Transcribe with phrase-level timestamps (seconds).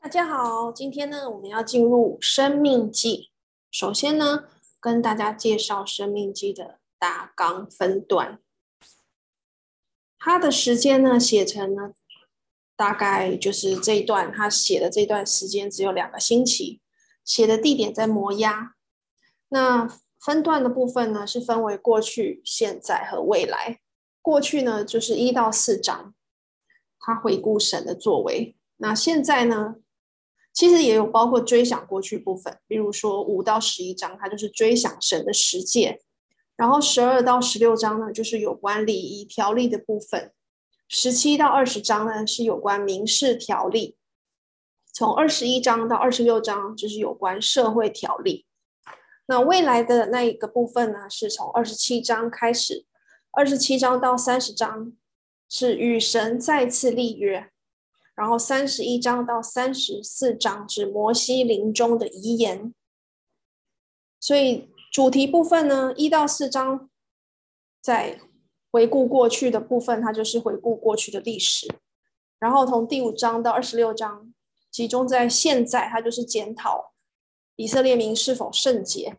[0.00, 3.16] 大家好，今天呢，我们要进入《生命记》。
[3.70, 4.44] 首先呢，
[4.78, 8.38] 跟大家介绍《生命记》的大纲分段。
[10.16, 11.92] 它的时间呢，写成呢，
[12.76, 16.80] 大概就是这一段，他写的这段时间只有两个星期。
[17.24, 18.76] 写的地点在摩押。
[19.48, 19.86] 那
[20.20, 23.80] 分段的部分呢，是分为过去、现在和未来。
[24.22, 26.14] 过去呢，就是一到四章，
[27.00, 28.56] 他回顾神的作为。
[28.76, 29.74] 那现在呢？
[30.58, 36.00] 其实也有包括追想过去部分，比如说五到十一章，它就是追想神的十诫；
[36.56, 40.32] 然后十二到十六章呢，就是有关礼仪条例的部分；
[40.88, 43.94] 十七到二十章呢，是有关民事条例；
[44.92, 48.44] 从二十一章到二十六章就是有关社会条例。
[49.26, 52.84] 那未来的那一个部分呢，是从二十七章开始，
[53.30, 54.92] 二十七章到三十章
[55.48, 57.48] 是与神再次立约。
[58.18, 62.74] 然后三十一章到三十四章是摩西临终的遗言，
[64.18, 66.90] 所以主题部分呢，一到四章
[67.80, 68.18] 在
[68.72, 71.68] 回顾过去的部分，它就是回顾过去的历史。
[72.40, 74.34] 然后从第五章到二十六章
[74.68, 76.92] 集中在现在，它就是检讨
[77.54, 79.16] 以色列民是否圣洁。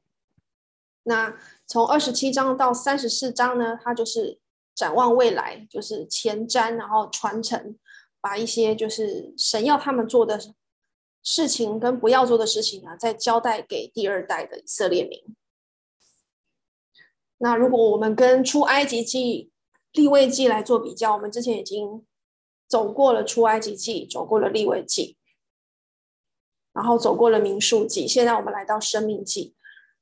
[1.03, 4.39] 那从二十七章到三十四章呢，它就是
[4.75, 7.79] 展望未来，就是前瞻，然后传承。
[8.21, 10.39] 把一些就是神要他们做的
[11.23, 15.21] 事情跟不要做的事情啊，再交代给第二代的以色列民。
[17.37, 19.51] 那如果我们跟出埃及记、
[19.93, 22.05] 立位记来做比较，我们之前已经
[22.67, 25.17] 走过了出埃及记，走过了立位记，
[26.73, 29.55] 然后走过了民数记，现在我们来到生命记。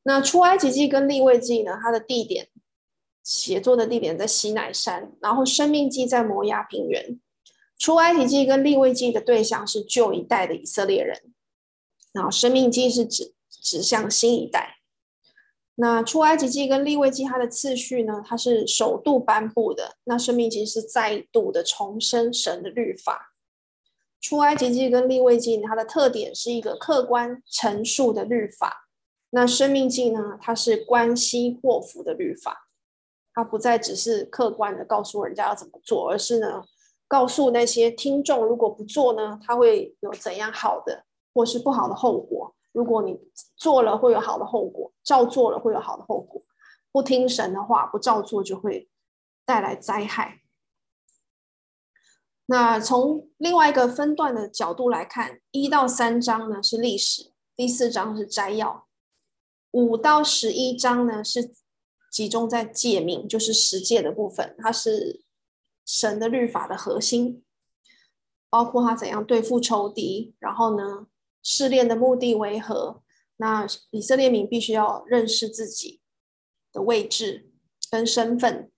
[0.03, 2.49] 那出埃及记跟立位记呢，它的地点
[3.23, 7.19] 写作的地点在西乃山，然后生命记在摩押平原。
[7.77, 11.33] 出埃及记跟立位记的对象是旧一代的以色列人，
[12.11, 14.77] 然后生命记是指指向新一代。
[15.75, 19.97] 那出埃及记跟立位记它的次序呢，它是首度颁布的。
[20.05, 23.35] 那生命记是再度的重申神的律法。
[24.19, 28.87] 出埃及记跟立位记它的特点是一个客观陈述的律法。
[29.29, 32.69] 那生命记呢，它是关系祸福的律法，
[33.35, 36.63] 它不再只是客观的告诉人家要怎么做，而是呢。
[37.07, 42.53] 告诉那些听众，如果不做呢，他会有怎样好的或是不好的后果？
[42.73, 43.17] 如果你
[43.55, 46.43] 做了，会有好的后果；照做了，会有好的后果。
[46.91, 48.89] 不听神的话，不照做，就会
[49.45, 50.41] 带来灾害。
[52.47, 58.85] 那从另外一个分段的角度来看，一到三章呢是历史，第四章是摘要，
[59.71, 61.53] 五到十一章呢是
[62.11, 65.25] 集中在诫命，就是十诫的部分，它是。
[65.87, 67.43] 神的律法的核心，
[68.49, 71.07] 包括他怎样对付仇敌，然后呢，
[71.41, 73.01] 试炼的目的为何？
[73.37, 76.01] 那以色列民必须要认识自己
[76.73, 77.49] 的位置
[77.89, 78.69] 跟身份。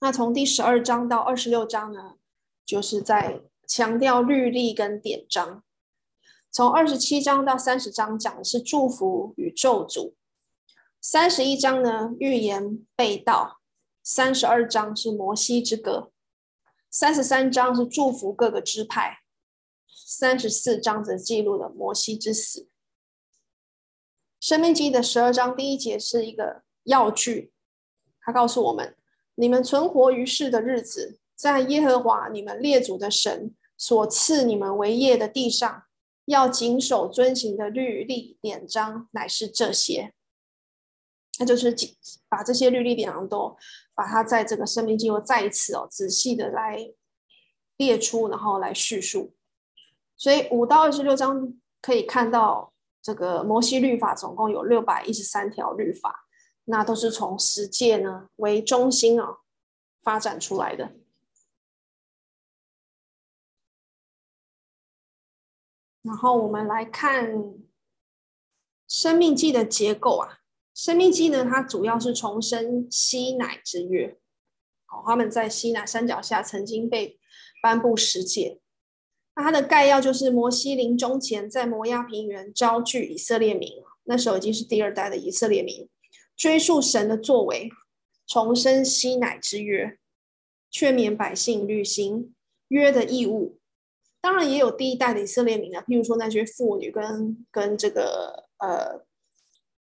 [0.00, 2.14] 那从第十二章到二十六章呢，
[2.66, 5.62] 就是在强调律例跟典章。
[6.50, 10.14] 从二十七章到三十章讲的是祝福与咒诅。
[11.00, 13.60] 三十一章呢，预言被道。
[14.02, 16.10] 三十二章是摩西之歌。
[16.94, 19.18] 三十三章是祝福各个支派，
[19.88, 22.68] 三十四章则记录了摩西之死。
[24.38, 27.52] 生命记的十二章第一节是一个要句，
[28.20, 28.96] 他告诉我们：
[29.34, 35.82] 你们存活于世的日子，在耶和华你们列祖的神所赐你们为业的地上，
[36.26, 40.14] 要谨守遵行的律例典章，乃是这些。
[41.40, 41.74] 那就是
[42.28, 43.56] 把这些律例典章都。
[43.94, 46.92] 把它在这个生命经又再一次哦仔细的来
[47.76, 49.34] 列出，然后来叙述。
[50.16, 52.72] 所以五到二十六章可以看到，
[53.02, 56.26] 这个摩西律法总共有六百一十三条律法，
[56.64, 59.38] 那都是从十诫呢为中心啊
[60.02, 60.96] 发展出来的。
[66.02, 67.54] 然后我们来看
[68.86, 70.43] 生命记的结构啊。
[70.74, 74.18] 生命记呢，它主要是重申西乃之约。
[74.86, 77.16] 好，他们在西乃山脚下曾经被
[77.62, 78.58] 颁布十诫。
[79.36, 83.70] 那它的概要就是摩西临终前在摩押平原招聚以色列民，
[84.02, 85.88] 那时候已经是第二代的以色列民，
[86.36, 87.70] 追溯神的作为，
[88.26, 89.96] 重申西乃之约，
[90.72, 92.34] 劝勉百姓履行
[92.66, 93.58] 约的义务。
[94.20, 99.06] 当然也有第一代的以色列民啊，譬如说那些妇女跟跟这个呃。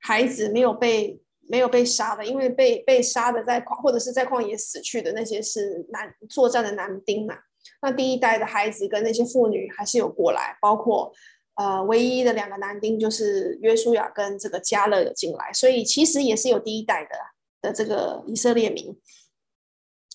[0.02, 7.36] 孩子没有被没有被杀的，因为被被杀的在旷或者是在旷野死去的那些是男作战的男丁嘛，
[7.82, 11.14] 那第一代的孩子跟那些妇女还是有过来，包括
[11.56, 17.16] 呃唯一的两个男丁就是约书亚跟这个迦勒有进来，所以其实也是有第一代的
[17.62, 18.98] 的这个以色列民。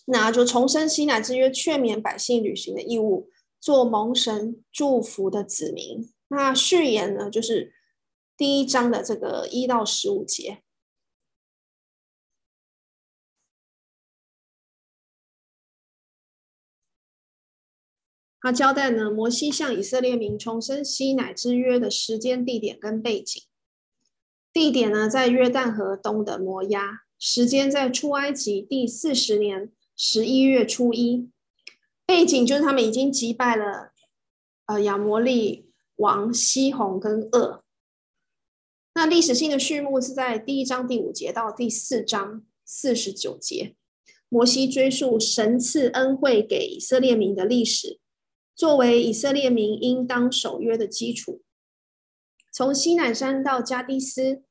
[0.09, 3.29] 那就重申西乃之约，劝勉百姓履行的义务，
[3.61, 6.13] 做蒙神祝福的子民。
[6.29, 7.73] 那序言呢，就是
[8.37, 10.63] 第一章的这个一到十五节。
[18.39, 23.43] 他交代呢，摩西向以色列民重申西乃之约的时间、地点跟背景。
[24.53, 31.29] 地点呢，在约旦河东的摩押；时间在出埃及第四十年十一月初一。
[32.05, 33.93] 背景就是他们已经击败了
[34.67, 37.63] 呃亚摩利王西宏跟噩。
[38.97, 43.75] 那历史性的序幕是在第一章第五节到第四章四十九节。
[44.31, 48.01] 摩西追溯神赐恩惠给以色列民的历史。
[48.55, 51.43] 作为以色列民应当守约的基础，
[52.51, 54.43] 从西乃山到加低斯，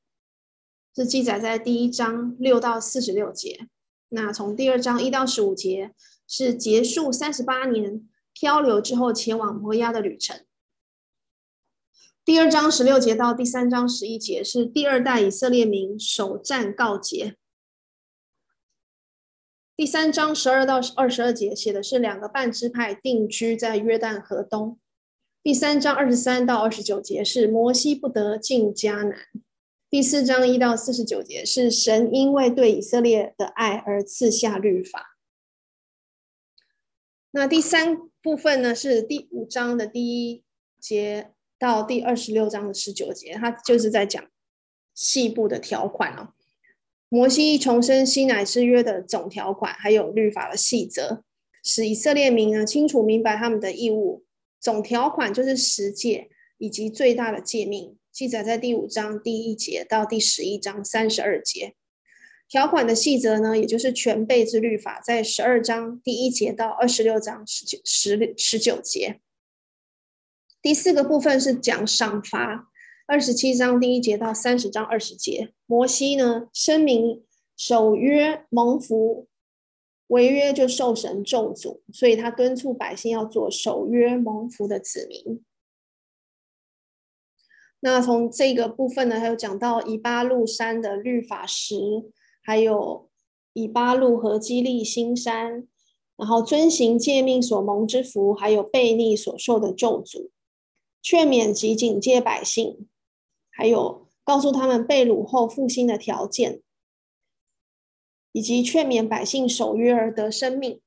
[0.95, 3.67] 是记载在第一章六到四十六节。
[4.09, 5.95] 那从第二章一到十五节
[6.27, 10.44] 是结束三十八年漂流之后前往摩押的旅程。
[12.25, 17.35] 第二章十六节到第三章十一节是第二代以色列民首战告捷。
[19.77, 24.79] 第三章十二到二十二节写的是两个半支派定居在约旦河东。
[25.43, 29.15] 第三章二十三到二十九节是摩西不得进迦南。
[29.87, 35.15] 第四章一到四十九节是神因为对以色列的爱而赐下律法。
[37.29, 40.43] 那第三部分呢，是第五章的第一
[40.79, 41.34] 节
[41.65, 44.23] 到第二十六章的十九节，它就是在讲
[44.93, 46.29] 细部的条款哦。
[47.09, 51.23] 摩西重申西乃之约的总条款，还有律法的细则，
[51.63, 54.23] 使以色列民呢清楚明白他们的义务。
[54.59, 56.29] 总条款就是十诫
[56.59, 61.73] 以及最大的诫命，记载在第五章第一节到第十一章三十二节。
[62.47, 69.19] 条款的细则呢，也就是全备之律法，在十二章第一节到二十六章十九十十九节。
[70.65, 72.71] 第四个部分是讲赏罚。
[73.05, 77.23] 二十七章第一节到三十章二十节，摩西呢声明
[77.55, 79.27] 守约蒙福，
[80.07, 85.45] 违约就受神咒诅，所以他敦促百姓要做守约蒙福的子民。
[87.81, 91.75] 那从这个部分呢，还有讲到以巴路山的律法石，
[92.43, 93.07] 还有
[93.53, 95.67] 以巴路和基利新山，
[96.17, 100.31] 然后遵行诫命所蒙之福，还有悖逆所受的咒诅，
[101.05, 102.87] 劝勉及警戒百姓。
[103.51, 106.63] 还有告诉他们被掳后复兴的条件，
[108.31, 110.81] 以及劝勉百姓守约而得生命。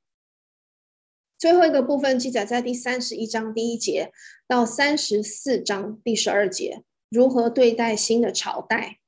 [1.38, 4.10] 最后一个部分记载在第三十一章第一节
[4.48, 8.98] 到三十四章第十二节，如何对待新的朝代。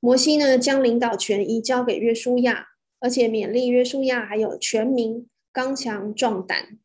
[0.00, 2.68] 摩西呢，将领导权移交给约书亚，
[3.00, 6.78] 而且勉励约书亚还有全民刚强壮胆，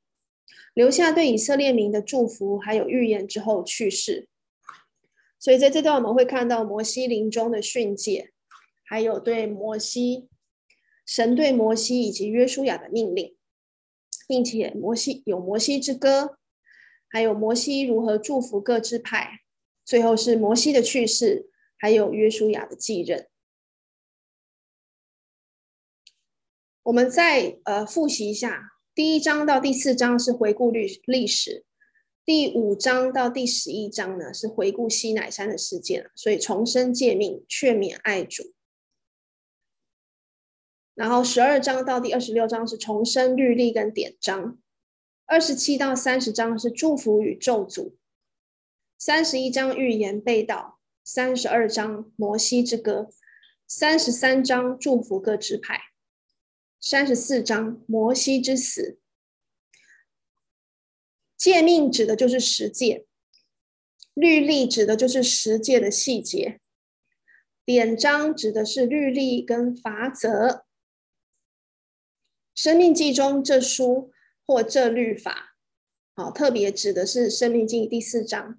[0.78, 4.28] 留下对以色列民的祝福还有预言之后去世。
[5.40, 8.32] 所以在这段我们会看到摩西临终的训诫，
[8.86, 10.30] 还有对摩西
[11.04, 13.36] 神对摩西以及约书亚的命令，
[14.28, 16.38] 并且摩西有摩西之歌，
[17.10, 19.40] 还有摩西如何祝福各支派，
[19.84, 21.50] 最后是摩西的去世，
[21.80, 23.28] 还有约书亚的继任。
[26.84, 31.64] 我们再呃复习一下，第一章到第四章是回顾历历史。
[32.26, 38.56] 第五章到第十一章呢，是回顾西乃山的事件，所以重生诫命，劝勉爱主。
[40.96, 44.58] 然后十二章到第二十六章是重生律例跟典章，
[45.28, 47.94] 二十七到三十章是祝福与咒诅，
[48.98, 53.10] 三十一章预言被盗，三十二章摩西之歌，
[53.68, 55.80] 三十三章祝福各支派，
[56.80, 59.00] 三十四章摩西之死。
[61.38, 63.06] 诫命指的就是十诫，
[64.14, 66.60] 律例指的就是十诫的细节，
[67.64, 70.66] 典章指的是律例跟法则。
[72.56, 74.12] 生命记中这书
[74.46, 75.56] 或这律法，
[76.16, 78.58] 好，特别指的是生命记第四章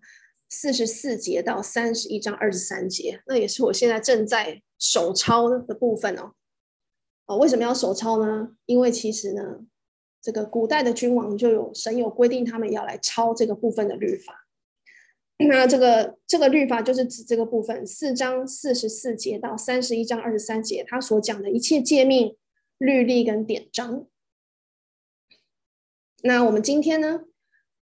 [0.48, 6.34] 四十四节到三十一章二十三节，那也是我现在正在手抄的部分哦。
[7.28, 8.56] 哦，为什么要手抄呢？
[8.66, 9.61] 因为其实呢。
[10.20, 14.49] 这个古代的君王就有神有规定，他们要来抄这个部分的律法。
[15.38, 22.37] 那这个这个律法就是指这个部分四章四十四节到三十一章二十三节，他所讲的一切诫命、
[22.78, 24.06] 律例跟典章。
[26.25, 27.20] 那我们今天呢，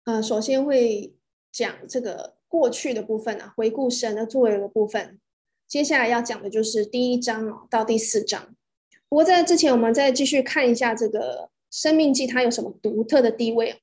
[0.05, 1.13] 呃，首先会
[1.51, 5.19] 讲这个过去的部分啊，回顾神的作为的部分。
[5.67, 8.55] 接下来要讲的就是第一章哦到第四章。
[9.13, 13.79] 不过在之前，我们再继续看一下这个《生命记》，它有什么独特的地位？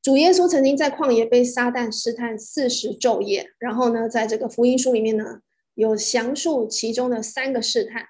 [0.00, 5.42] 主耶稣曾经在旷野被撒旦试探四十昼夜，然后呢，在这个福音书里面呢，
[5.74, 8.08] 有详述其中的三个试探。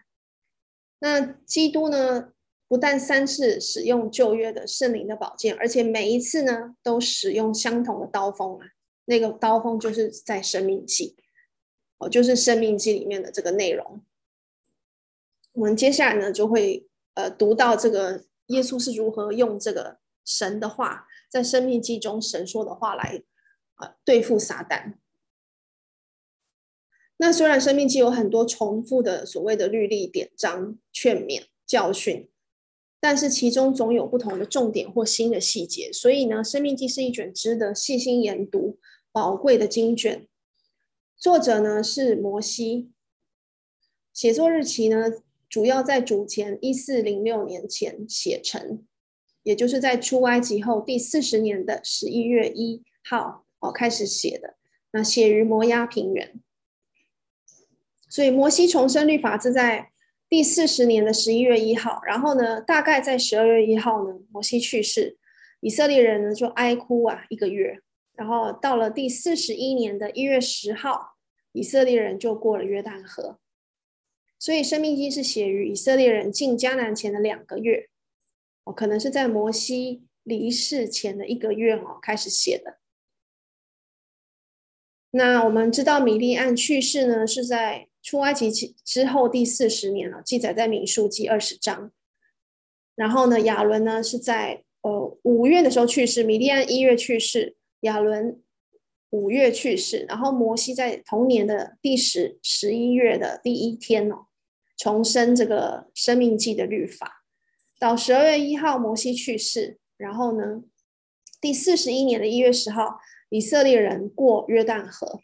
[1.01, 2.29] 那基督呢，
[2.69, 8.67] 不但三次使用旧约的圣灵的宝剑，而且每一次呢，都使用相同的刀锋啊，
[9.07, 11.17] 那个刀锋就是在《生命记》。
[11.99, 14.03] 哦，就是《生命记》里面的这个内容。
[15.57, 23.23] 我们接下来呢，就会呃读到这个耶稣是如何用这个神的话，在《生命记》中神说的话来
[23.77, 24.97] 呃对付撒旦。
[27.17, 32.29] 那虽然《生命记》有很多重复的所谓的律例、典章、劝勉、教训，
[33.01, 38.79] 但是其中总有不同的重点或新的细节，所以呢，《生命记》是一卷值得细心研读、
[39.11, 40.29] 宝贵的经卷。
[41.17, 42.93] 作者呢是摩西，
[44.13, 45.11] 写作日期呢
[45.49, 48.85] 主要在主前一四零六年前写成，
[49.43, 54.57] 也就是在出埃及后第四十年的十一月一号哦开始写的。
[54.93, 56.41] 那写于摩押平原，
[58.09, 59.91] 所以摩西重生律法是在
[60.29, 65.19] 第四十年的十一月一号，然后呢大概在十二月一号呢摩西去世，
[65.61, 67.81] 以色列人呢就哀哭啊一个月。
[68.15, 71.17] 然后到了第四十一年的一月十号，
[71.53, 73.39] 以色列人就过了约旦河。
[74.39, 77.89] 所以《生命记》是写于以色列人进迦南前的两个月，
[78.65, 82.79] 哦，可能是在摩西离世前的一个月哦开始写的。
[85.13, 88.51] 那我们知道米利暗去世呢，是在出埃及
[88.85, 91.91] 之后第四十年了，记载在民数记二十章。
[92.95, 97.57] 然后呢，亚伦呢是在呃五月的时候去世，米利暗一月去世。
[97.81, 98.43] 亚伦
[99.11, 104.27] 五月去世，然后摩西在同年的第十十一月的第一天哦，
[104.77, 107.25] 重生这个生命记的律法。
[107.79, 110.63] 到十二月一号，摩西去世，然后呢，
[111.41, 112.99] 第四十一年的一月十号，
[113.29, 115.21] 以色列人过约旦河。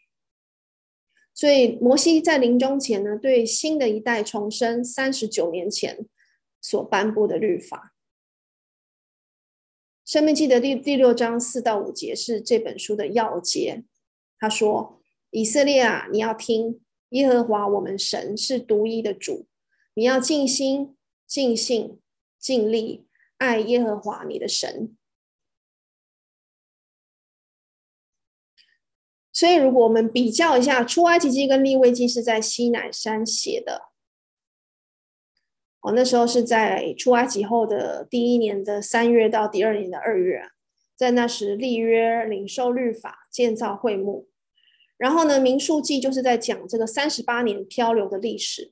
[1.33, 6.05] 所以摩西在临终前呢，对新的一代重生三十九年前
[6.61, 7.92] 所颁布的律法。
[10.05, 13.83] 生命记的第第六章四到五节是这本书的要节。
[14.37, 19.47] 他说：“以色列啊，你要听，耶和华我们神是独一的主，
[19.93, 21.99] 你要尽心、尽性、
[22.37, 23.07] 尽力
[23.37, 24.97] 爱耶和华你的神。”
[29.31, 33.92] 所以，如果我们比较一下，出埃及记跟利未记是在西乃山写的。
[35.83, 40.41] 哦，那时候是在出埃及后的第一年的三月到第二年的二月，
[40.95, 44.29] 在那时立约、领受律法、建造会幕。
[44.97, 48.71] 然后呢，民数记就是在讲这个三十八年漂流的历史。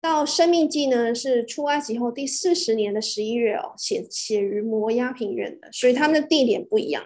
[0.00, 7.02] 到生命记呢，是出埃及后第四十年的十一月哦，写写于摩押平原的，所以他们的地点不一样，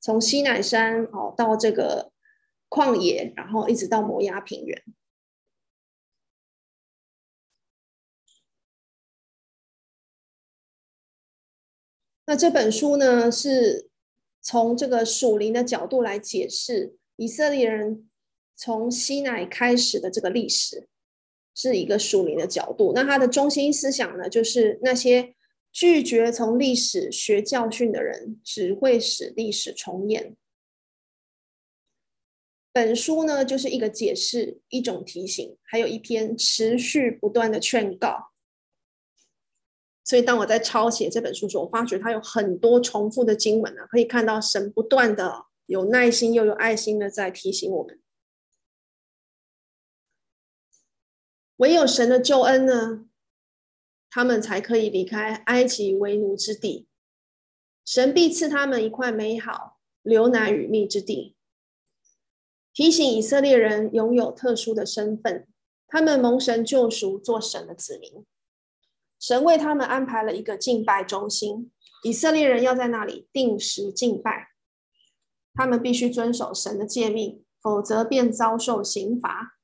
[0.00, 2.10] 从西乃山哦到这个
[2.68, 4.82] 旷野，然后一直到摩押平原。
[12.26, 13.90] 那这本书呢，是
[14.40, 18.08] 从这个属灵的角度来解释以色列人
[18.56, 20.88] 从西乃开始的这个历史，
[21.54, 22.92] 是一个属灵的角度。
[22.94, 25.34] 那它的中心思想呢，就是那些
[25.70, 30.34] 拒绝从历史学教训的人，只会使历史重演。
[32.72, 38.33] 本书呢，就是一个解释，一种提醒，还有一篇持续不断的劝告。
[40.04, 47.98] 所以，当我在抄写这本书时，我发觉它有很多重复的经文呢，可以看到神不断的有耐心又有爱心的在提醒我们。
[51.56, 53.06] 唯有神的救恩呢，
[54.10, 56.86] 他们才可以离开埃及为奴之地，
[57.84, 61.34] 神必赐他们一块美好流奶与蜜之地。
[62.74, 65.46] 提醒以色列人拥有特殊的身份，
[65.86, 68.26] 他们蒙神救赎，做神的子民。
[69.24, 74.50] 神为他们安排了一个敬拜中心，以色列人要在那里定时敬拜。
[75.54, 79.56] 他们必须遵守神的诫命，否则便遭受刑罚。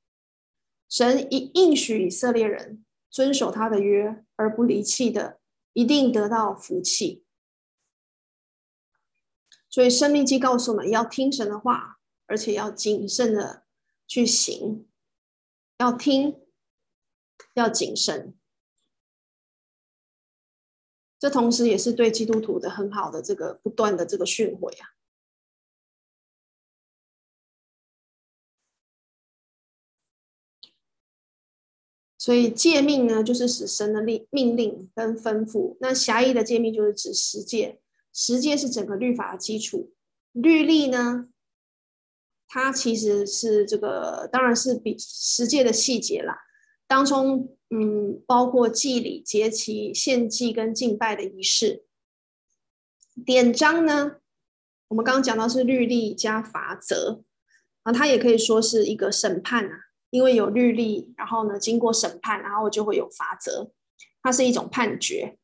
[0.88, 5.40] 神一应许以色列人遵守他的约而不离弃的，
[5.75, 7.26] 一定得到福气。
[9.69, 13.64] 所以，生命记告诉我们要听神的话，而且要谨慎的
[14.07, 14.88] 去行。
[15.76, 16.40] 要听，
[17.52, 18.35] 要谨慎。
[21.21, 24.97] 这同时也是对基督徒的很好的这个不断的这个训诲啊。
[32.17, 37.81] 所以诫命呢，就是使神的令命令跟吩咐；那狭义的诫命就是指十诫，
[38.12, 39.93] 十诫是整个律法的基础。
[40.33, 41.29] 律例呢，
[42.47, 46.39] 它其实是这个，当然是比十诫的细节啦，
[46.90, 47.56] 当中。
[47.73, 51.85] 嗯，包括祭礼、节期、献祭跟敬拜的仪式。
[53.25, 54.16] 典章呢，
[54.88, 57.23] 我们刚刚讲到是律例加法则
[57.85, 63.70] 啊，它也可以说是一个审判啊，因为有律例，然后呢，经过审判，然后就会有法则，
[64.20, 65.38] 它是一种判决。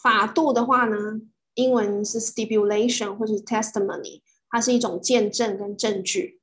[0.00, 1.22] 法度的话呢，
[1.54, 6.40] 英文是 stipulation 或是 testimony，它是一种见证跟证据。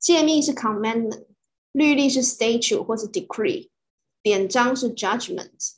[0.00, 1.26] 诫命是 commandment。
[1.74, 3.68] 律例是 statute 或是 decree，
[4.22, 5.72] 典章是 judgment，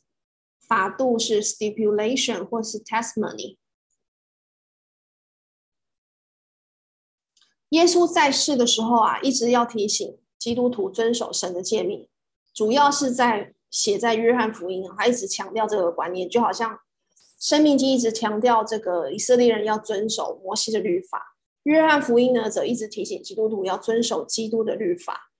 [0.60, 3.56] 法度是 stipulation 或是 testimony。
[7.70, 12.06] 耶稣在世的时候啊，一直要提醒基督徒遵守神的诫命，
[12.52, 16.78] 主要是在写在约翰福音，还一直强调这个观念，就好像
[17.40, 25.32] 生命经一直强调这个以色列人要遵守摩西的律法，约翰福音呢则一直提醒基督徒要遵守基督的律法。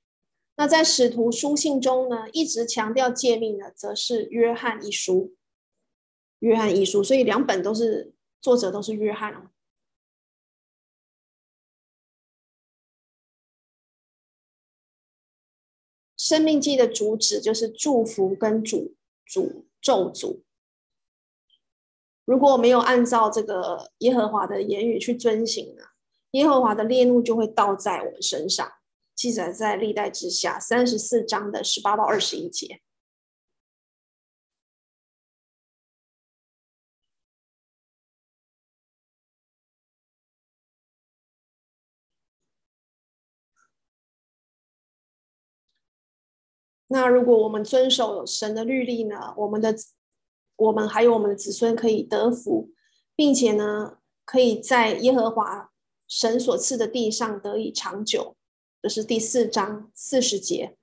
[0.56, 5.34] 那在使徒书信中呢，一直强调诫命的，则是约翰一书。
[6.38, 9.50] 约翰一书，所以两本都是作者都是约翰哦。
[16.16, 18.94] 申命记的主旨就是祝福跟诅
[19.28, 20.40] 诅咒诅。
[22.24, 25.84] 如果没有按照这个耶和华的言语去遵行呢，
[26.32, 28.72] 耶和华的烈怒就会倒在我们身上。
[29.16, 32.82] 记载在历代志下三十四章的十八到二十一节。
[46.88, 49.74] 那如果我们遵守神的律例呢，我们的
[50.54, 52.70] 我们还有我们的子孙可以得福，
[53.16, 55.72] 并且呢，可以在耶和华
[56.06, 58.36] 神所赐的地上得以长久。
[58.86, 60.76] 这是第四章四十节，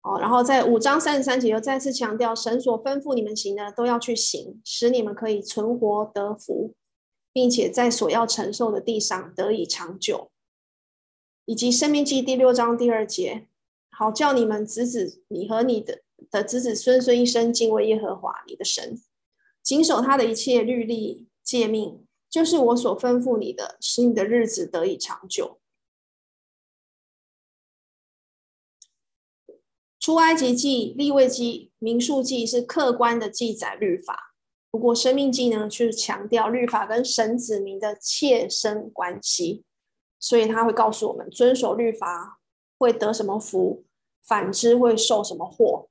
[0.00, 6.72] 哦，然后在五章三十三节又再次强调，神所吩咐你们行的都要去行，使你们可以存活得福，
[7.30, 10.30] 并且在所要承受的地上得以长久。
[11.44, 13.46] 以及生命记第六章第二节，
[13.90, 18.98] 好叫你们子子，你和你的的子子孙孙一生敬畏耶和华你的神，
[19.62, 25.59] 谨守他的一切律例诫命，就是我所吩咐你的，使你的日子得以长久。
[30.00, 34.32] 出埃及记、立位记、民数记是客观的记载律法，
[34.70, 39.62] 不过生命记呢，却是强调律法跟神子民的切身关系，
[40.18, 42.40] 所以他会告诉我们遵守律法
[42.78, 43.84] 会得什么福，
[44.24, 45.88] 反之会受什么祸。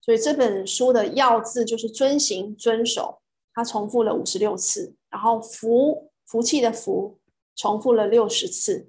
[0.00, 3.20] 所以这本书的要字就是遵行、遵守，
[3.54, 7.20] 他重复了五十六次，然后福福气的福
[7.54, 8.88] 重复了六十次。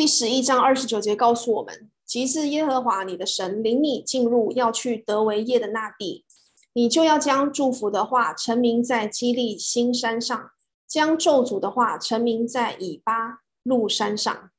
[0.00, 6.24] 第十一章二十九节告诉我们：及至耶和华你的神领你进入要去得为业的那地，
[6.72, 10.52] 你就要将祝福的话陈明在基利心山上，
[10.88, 14.50] 将咒诅的话陈明在以巴路山上。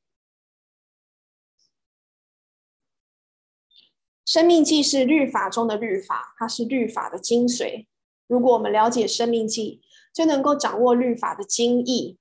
[4.24, 7.86] 生命记是律法中的律法，它是律法的精髓。
[8.28, 9.82] 如果我们了解生命记，
[10.14, 12.20] 就能够掌握律法的精义。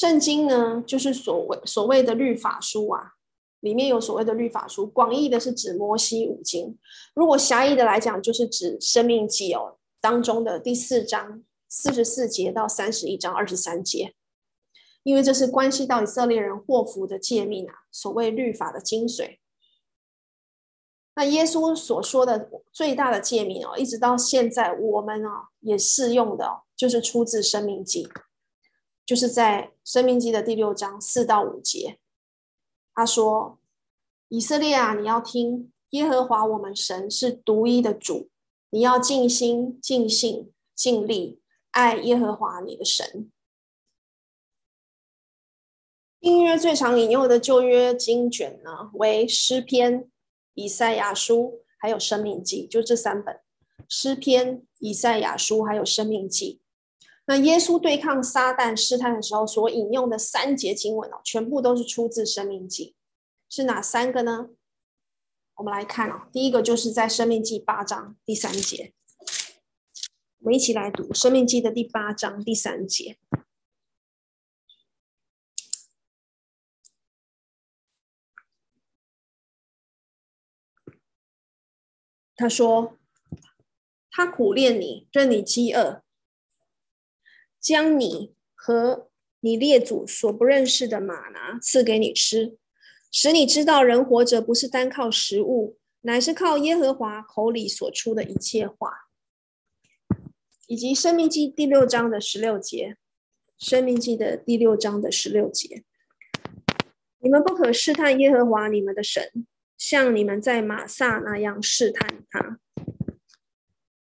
[0.00, 3.16] 圣经呢，就是所谓所谓的律法书啊，
[3.60, 6.78] 里面有所谓的律法书，广义的是指摩西五经，
[7.12, 14.14] 如果狭义的来讲，就是指生命记哦当中的第四章四十四节到三十一章二十三节，
[15.02, 19.36] 因为这是关系到以色列人祸福的诫命啊，所谓律法的精髓。
[21.14, 28.08] 那耶稣所说的最大的诫命哦，一直到现在我们啊也适用的哦，就是出自生命记。
[29.10, 31.98] 就是在《生命记》的第六章四到五节，
[32.94, 33.58] 他说
[34.30, 38.30] ：“以色列啊，你要听，耶和华我们神是独一的主，
[38.70, 41.40] 你要尽心、尽性、尽力
[41.72, 43.32] 爱耶和华你的神。”
[46.22, 50.08] 新约最常引用的旧约经卷呢，为诗篇、
[50.54, 53.40] 以赛亚书，还有生命记，就这三本：
[53.88, 56.59] 诗篇、以赛亚书，还有生命记。
[57.30, 62.96] 那耶稣对抗撒旦试探的时候所引用的三节经文哦，全部都是出自《生命记》，
[63.54, 64.48] 是哪三个呢？
[65.54, 68.92] 我们来看哦，第一个就是在《生命记》八章第三节，
[70.40, 73.16] 我们一起来读《生命记》的第八章第三节。
[82.34, 82.98] 他说
[84.10, 86.02] ：“他苦炼你，任你饥饿。”
[87.60, 92.56] 将你和你列祖所不认识的马拿赐给你吃，
[93.10, 99.08] 使你知道人活着不是单靠食物，乃是靠耶和华口里所出的一切话。
[100.66, 102.96] 以及《生命记》第六章的十六节，
[103.68, 105.84] 《生命记》的第六章的十六节，
[107.18, 109.46] 你们不可试探耶和华你们的神，
[109.76, 112.58] 像你们在玛撒那样试探他。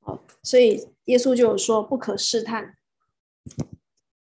[0.01, 2.78] 好，所以耶稣就有说不可试探。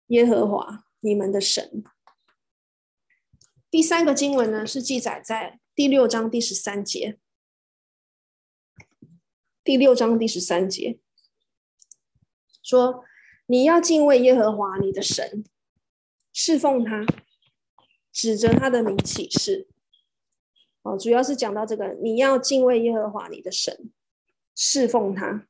[0.09, 1.85] 耶和华你们的神。
[3.71, 7.19] 第三个经文呢，是记载在第六章第十三节。
[9.65, 11.01] 第六章第十三节
[12.63, 13.05] 说
[13.47, 15.45] ：“你要敬畏耶和华你的神，
[16.33, 17.05] 侍奉他，
[18.13, 19.69] 指着他的名起誓。”
[20.83, 23.91] 哦，主要是讲到这个，你要敬畏耶和华你的神，
[24.55, 25.49] 侍奉他。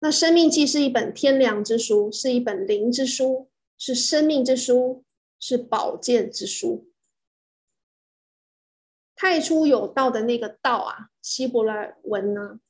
[0.00, 5.04] 那《生命记》是一本天良之书，是一本灵之书，是生命之书，
[5.40, 6.88] 是宝剑之书。
[9.16, 12.60] 太初有道的那个道啊，希伯来文呢？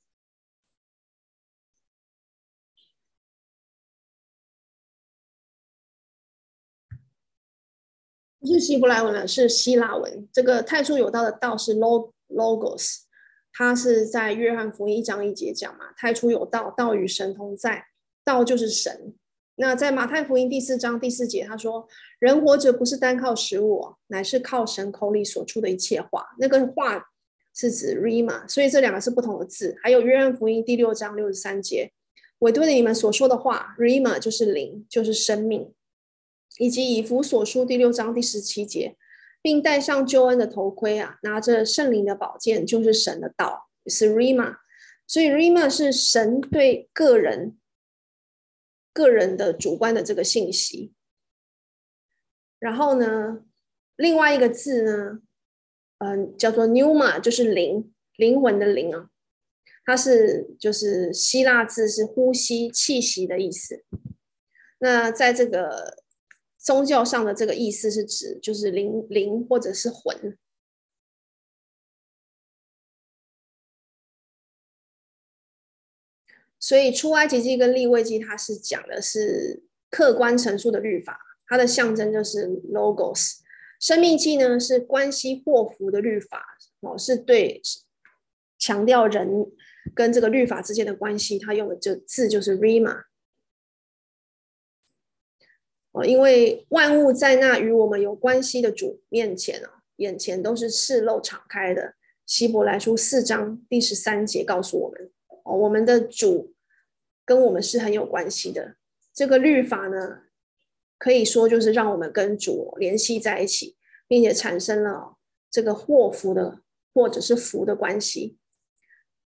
[8.41, 10.27] 不是希伯来文了，是希腊文。
[10.33, 13.08] 这个太初有道的道是 logos。
[13.53, 17.87] 他是在约翰福音一章一节讲嘛，太初有道，道与神同在，
[18.25, 19.15] 道就是神。
[19.57, 21.89] 那在马太福音第四章第四节，他说
[22.21, 27.11] ：“人活着不是单靠食物，乃是靠神口里所出的一切话。”那个话
[27.53, 29.77] 是指 rhema，所以这两个是不同的字。
[29.83, 31.91] 还有约翰福音第六章六十三节，
[32.39, 35.75] 我对你们所说的话，rhema 就是灵，就是生命，
[36.59, 38.97] 以及以弗所书第六章第十七节。
[39.40, 44.57] 并戴上救恩的头盔啊，拿着圣灵的宝剑，就是神的道，是 Rima。
[45.07, 47.59] 所以 Rima 是神对个人、
[48.92, 50.92] 个人的主观的这个信息。
[52.59, 53.44] 然后呢，
[53.96, 55.20] 另外一个字呢，
[55.98, 59.09] 嗯、叫做 numa，就是灵，灵魂的灵啊。
[59.85, 63.85] 它是就是希腊字，是呼吸、气息的意思。
[64.79, 66.08] 那在这个。
[66.59, 70.37] 宗教上的这个意思是指就是灵灵或者是魂，
[76.59, 83.38] 所以出埃及记跟利未记它是讲的是客观陈述的律法，它的象征就是 logos。
[83.81, 86.44] 生命记呢是关系祸福的律法
[86.81, 87.62] 哦，是对
[88.59, 89.29] 强调人
[89.94, 93.05] 跟这个律法之间的关系，它用的这字就是 rima。
[95.92, 101.94] 哦因为万物在那与我们有关系的主面前哦，眼前都是赤露敞开的。
[102.27, 105.11] 希伯来书四章第十三节告诉我们，
[105.44, 106.55] 哦，我们的主
[107.24, 108.77] 跟我们是很有关系的。
[109.14, 110.20] 这个律法呢，
[110.98, 115.16] 可以说就是让我们跟主联系在一起，并且产生了
[115.51, 116.61] 这个祸福的
[116.92, 118.37] 或者是福的关系。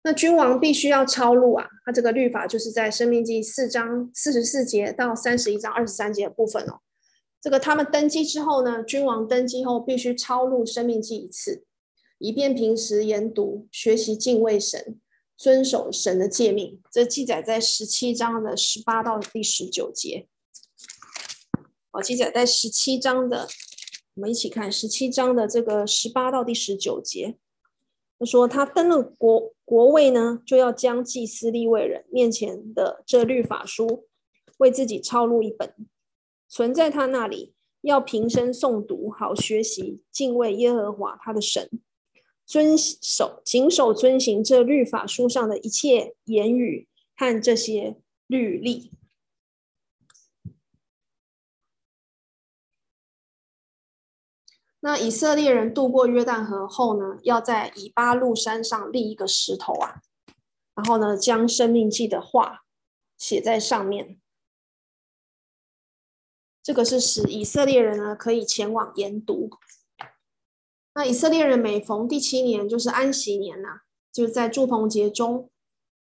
[0.03, 6.79] 那君王必须要抄录啊，他这个律法就是在《生命记》四章四十四节到三十一章二十三节的部分哦。
[7.39, 11.63] 这个他们登基之后呢，君王登基后必须抄录《生命记》一次，
[12.17, 14.99] 以便平时研读、学习敬畏神、
[15.37, 16.81] 遵守神的诫命。
[16.91, 20.27] 这记载在十七章的十八到第十九节。
[21.91, 23.47] 哦，记载在十七章的，
[24.15, 27.37] 我们一起看十七章的这个十八到第十九节。
[28.19, 34.09] 他说：“他登了国国卫呢，就要将祭司立位人面前的这律法书，
[34.57, 35.73] 为自己抄录一本，
[36.49, 41.69] 存在他那里，要平生诵读，好学习敬畏耶和华他的神，
[42.45, 47.95] 遵守谨守遵行这律法书上的一切言语和这些
[48.27, 48.91] 律例。”
[54.83, 60.01] 那以色列人渡过约旦河后呢，要在以巴路山上立一个石头啊，
[60.75, 62.63] 然后呢，将生命记的话
[63.17, 64.19] 写在上面。
[66.63, 69.49] 这个是使以色列人呢可以前往研读。
[70.93, 75.49] 那以色列人每逢第七年，就是安息年呐、啊，就在祝棚节中，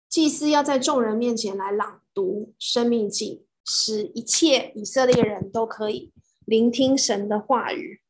[0.08, 6.12] 祭司要在众人面前来朗读《生命记》，使一切以色列人都可以
[6.44, 8.01] 聆听神的话语、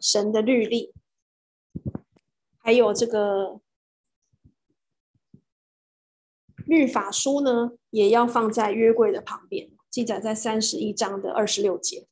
[0.00, 0.92] 神的律例，
[2.58, 3.60] 还有这个
[6.64, 12.06] 律法书呢，也要放在约柜的旁边，记载在三十一章的二十六节。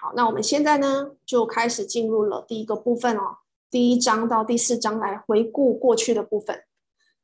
[0.00, 3.38] 好，那我们现在呢，就开始进入了第一个部分哦。
[3.70, 6.64] 第一章到第四章来回顾过去的部分。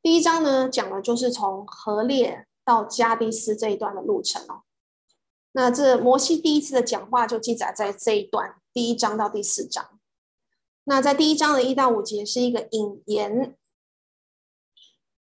[0.03, 4.65] 第一章呢，讲的就是从何列到加低斯这一段的路程哦。
[5.57, 10.01] 那这摩西第一次的讲话就记载在这一段，第一章到第四章。
[10.83, 13.57] 那在第一章的一到五节是一个引言。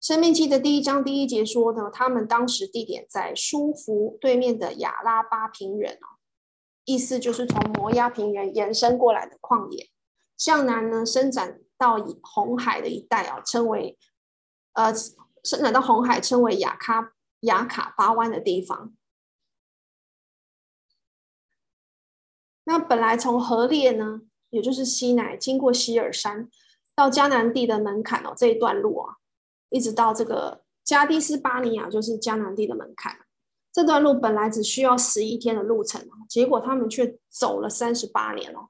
[0.01, 6.19] 申命记的第一章第一节说呢，他们当时地点在书孚对面的亚拉巴平原哦。
[6.83, 9.89] 意思就是从摩押平原延伸过来的旷野，
[10.35, 13.97] 向南呢伸展到以红海的一带啊，称为
[14.73, 14.93] 呃
[15.45, 18.93] 伸展到红海称为雅卡雅卡巴湾的地方。
[22.67, 26.49] 那本来从何列呢，也就是西乃，经过西尔山
[26.93, 29.15] 到迦南地的门槛哦，这一段路啊，
[29.69, 33.19] 一直到这个加低斯巴尼亚，就是迦南地的门槛。
[33.71, 38.67] 这段路本来只需要十一天的路程，结果他们却走了三十八年哦，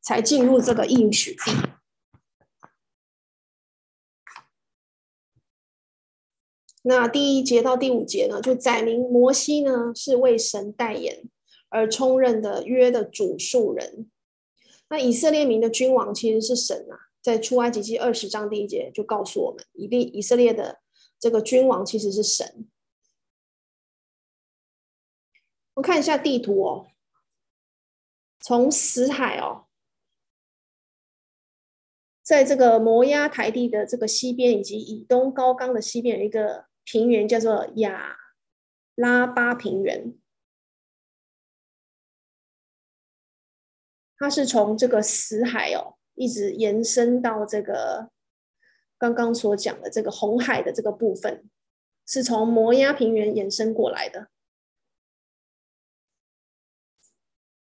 [0.00, 1.50] 才进入这个应许地。
[6.82, 11.24] 那第一节到第五节呢，就载明摩西呢是为神代言
[11.72, 14.10] 而充任的约的主述人。
[14.88, 20.80] 那以色列民的君王其实是神啊，在出埃及记二十章第一节就告诉我们，以利以色列的
[21.18, 22.68] 这个君王其实是神。
[25.74, 26.86] 我看一下地图哦，
[28.40, 29.64] 从死海哦，
[32.22, 38.18] 在这个摩押台地的这个西边，以及以东高冈的西边，有一个平原叫做亚
[38.94, 40.14] 拉巴平原。
[44.22, 48.08] 它是从这个死海哦，一直延伸到这个
[48.96, 51.50] 刚刚所讲的这个红海的这个部分，
[52.06, 54.28] 是从摩押平原延伸过来的。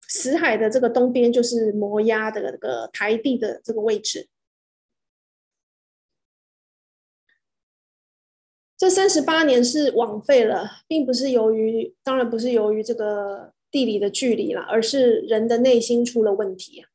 [0.08, 4.30] 死海的这个东边就是摩押的这个台地的这个位置。
[8.78, 16.90] 这三十八年是枉费了，并不是由于，当然不是由于这个地理的距离了，而是人的内心出了问题啊。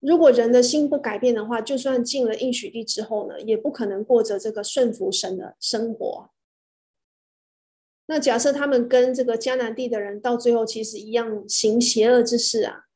[0.00, 6.30] 如果人的心不改变的话，就算进了应许地之后呢，也不可能过着这个顺服神的生活。
[8.06, 12.86] 那假设他们跟这个迦南地的人到最后其实一样行邪恶之事啊，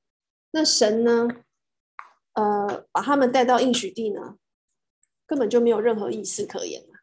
[0.52, 1.28] 那神呢，
[2.32, 4.38] 呃，把他们带到应许地呢，
[5.26, 6.95] 根本就没有任何意思可言了。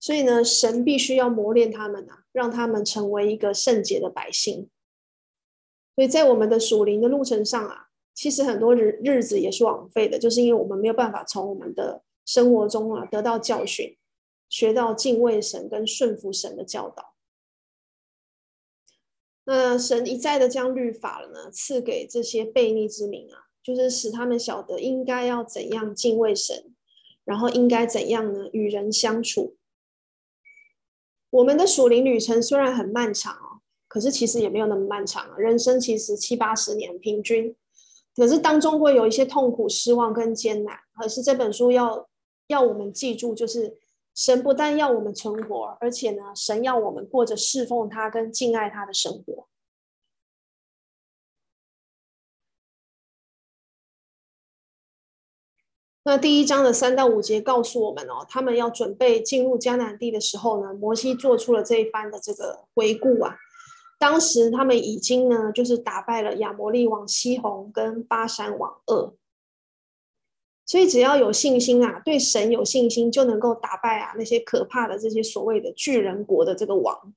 [0.00, 4.70] 所以呢，神必须要磨练他们啊，让他们成为一个圣洁的百姓。
[5.94, 13.98] 所以在我们的属灵的路程上啊，其实很多日日子也是枉费的，就是因为我们没有办法从我们的生活中啊得到教训，
[14.48, 17.14] 学到敬畏神跟顺服神的教导。
[19.44, 26.74] 那神一再的将律法了呢赐给这些悖逆之民啊，就是使他们晓得应该要怎样敬畏神，
[27.24, 29.56] 然后应该怎样呢与人相处。
[31.30, 35.36] 我们的属灵旅程虽然很漫长哦，可是其实也没有那么漫长啊。
[35.38, 37.56] 人生其实七八十年平均，
[38.14, 40.76] 可是当中会有一些痛苦、失望跟艰难。
[40.94, 42.08] 可是这本书要
[42.48, 43.78] 要我们记住，就是。
[44.12, 49.46] 神不但要我们存活，而且呢，神要我们过着侍奉他跟敬爱他的生活。
[56.02, 63.36] 那第一章的三到五节告诉我们哦，他们要准备进入迦南地的时候呢，摩西做出了这一番的这个回顾啊。
[63.98, 69.14] 当时他们已经呢，就是打败了亚摩利王西宏跟巴珊王噩。
[70.64, 77.12] 所以只要有信心啊，对神有信心，就能够打败啊那些可怕的这些所谓的巨人国的这个王。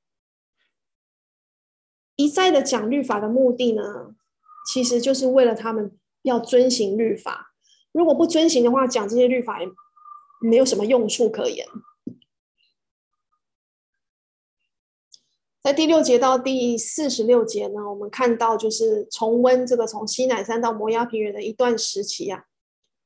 [2.17, 4.15] 一再的讲律法的目的呢，
[4.67, 7.52] 其实就是为了他们要遵行律法。
[7.93, 9.69] 如果不遵行的话，讲这些律法也
[10.41, 11.65] 没有什么用处可言。
[15.61, 22.43] 在第六节到第四十六节呢，我们看到就是重温这个从西乃山到摩押平原的一段时期啊。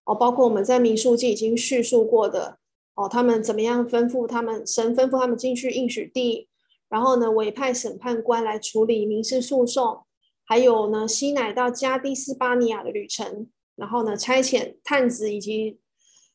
[0.06, 2.58] 哦，包括我们在民数记已经叙述过的
[2.96, 6.48] 哦，他们怎么样吩咐他们，神吩咐他们进去应许地，
[6.90, 10.06] 然后呢，委派审判官来处理民事诉讼，
[10.46, 15.80] 还有呢，西乃到加低斯巴尼亚的旅程，然后呢，差遣探子以及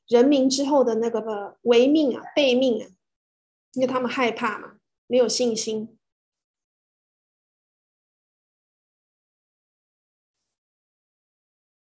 [0.08, 2.88] 人民之后的那个违命啊、背命啊，
[3.72, 5.98] 因为他们害怕嘛，没有信心。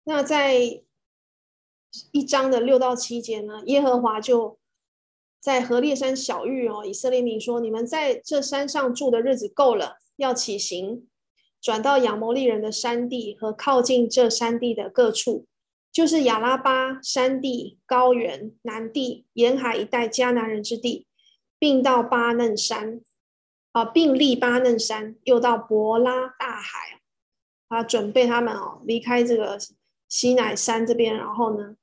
[0.04, 0.82] 那在
[2.10, 4.58] 一章的六到七节呢，耶和华就
[5.38, 11.06] 在何烈山晓諭哦，以色列民说：你们在这山上住的日子够了，要起行，
[11.62, 15.46] 转到亚摩利人的山地和靠近这山地的各处，
[15.92, 21.07] 就是亚拉巴山地、高原、南地、沿海一带迦南人之地，
[21.59, 23.01] 并到巴嫩山
[23.70, 27.01] 啊，并立巴嫩山，又到伯拉大海
[27.68, 29.59] 啊，准备他们哦离开这个。
[30.09, 31.75] 西乃山这边，然后呢，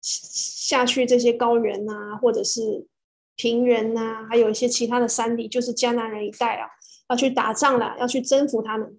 [0.00, 2.86] 下去这些高原呐、或者是
[3.34, 6.68] 平原呐、还有一些其他的山地，就是迦南人一带啊，
[7.12, 8.98] 要去打仗了，要去征服他们。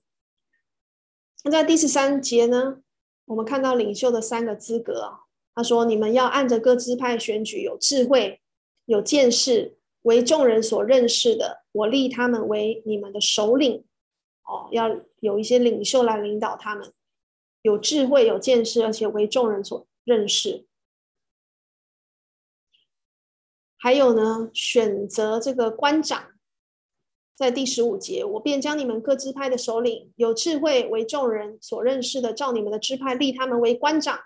[1.44, 2.78] 那在第十三节呢，
[3.26, 5.22] 我们看到领袖的三个资格啊，
[5.56, 8.40] 他说：你们要按着各支派选举有智慧、
[8.86, 13.84] 有见识、为众人所认识的，我立他们为你们的首领。
[14.44, 16.94] 哦，要有一些领袖来领导他们。
[17.64, 20.68] 有智慧、有见识，而且为众人所认识。
[23.78, 26.33] 还有呢，选择这个官长，
[27.36, 34.20] 在第十五节，我便将你们各支派的首领，有智慧、为众人所认识的，照你们的支派立他们为官长，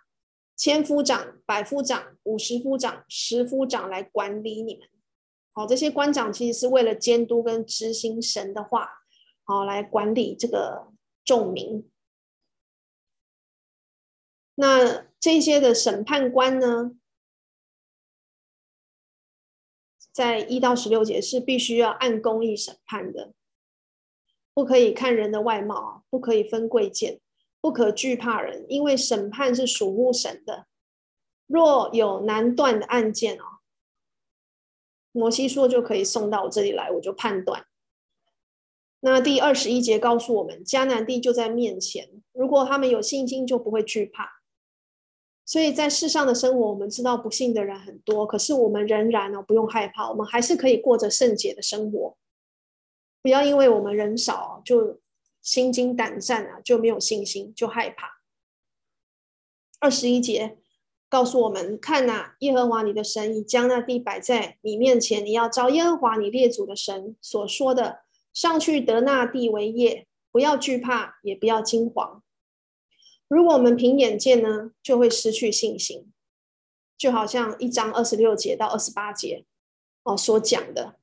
[0.55, 4.87] 千夫长、百夫长、五十夫长、十夫长来管理你们。
[5.53, 8.89] 好，这些官长其实是为了监督跟执行神的话，
[9.45, 10.91] 好来管理这个
[11.23, 11.89] 众民。
[14.55, 16.91] 那这些的审判官呢，
[20.17, 23.34] 在一到十六节是必须要按公义审判的，
[24.51, 27.19] 不可以看人的外貌，不可以分贵贱，
[27.62, 30.65] 不可惧怕人，因为审判是属乎神的。
[31.45, 33.62] 若有难断的案件哦，
[35.12, 37.67] 摩西说就可以送到我这里来，我就判断。
[39.01, 44.37] 那第二十一节告诉我们，迦南地就在面前，如果他们有信心，就不会惧怕。
[45.47, 52.17] 所以在世上的生活，我们知道不幸的人很多，可是我们仍然呢不用害怕，我们还是可以过着圣洁的生活。
[53.21, 54.99] 不要因为我们人少就
[55.41, 58.17] 心惊胆战啊，就没有信心，就害怕。
[59.79, 60.57] 二十一节
[61.07, 68.01] 告诉我们：看哪，耶和华你的神已将那地摆在你面前，你要照耶和华你列祖的神所说的，
[68.33, 72.19] 上去得那地为业，不要惧怕，也不要惊惶。
[73.27, 76.11] 如果我们凭眼见呢，就会失去信心，
[76.97, 79.45] 就好像一章二十六节到二十八节
[80.03, 80.95] 哦所讲的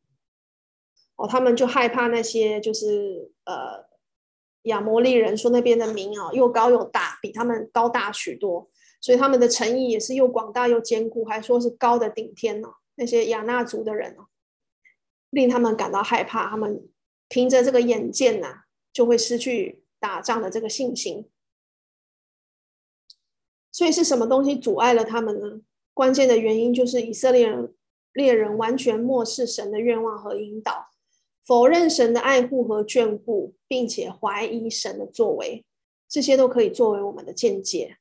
[1.17, 3.85] 哦，他们就害怕那些就是呃
[4.63, 12.77] 亚摩利人说那边的民啊、哦、又高又大，比他们高大许多，所以他们的城邑也是又广大又坚固，还说是高的顶天哦。
[12.97, 14.29] 那些亚衲族的人哦，
[15.31, 16.89] 令他们感到害怕，他们
[17.29, 21.29] 凭着这个眼见呐、就会失去打仗的这个信心。
[23.75, 25.61] 所以是什么东西阻碍了他们呢？
[25.95, 27.75] 关键的原因就是以色列人
[28.13, 30.91] 猎人完全漠视神的愿望和引导，
[31.45, 35.65] 否认神的爱护和眷顾，并且怀疑神的作为，
[36.09, 37.97] 这些都可以作为我们的见解。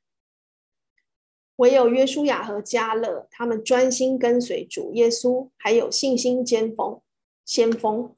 [1.56, 7.00] 唯有约书亚和迦勒，他们专心跟随主耶稣，还有信心尖锋
[7.44, 8.14] 先锋，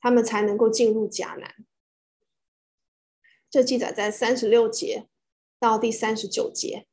[0.00, 1.56] 他们才能够进入迦南。
[3.50, 5.08] 这记载在三十六节
[5.58, 6.86] 到第三十九节。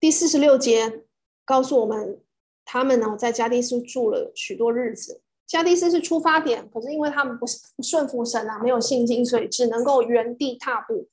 [0.00, 1.04] 第四十六节
[1.44, 2.22] 告诉我们，
[2.64, 5.22] 他们呢在加低斯住了许多日子。
[5.46, 11.08] 加低斯是出发点，可是因为他们不是不顺服神啊，没有信心，所以只能够原地踏步。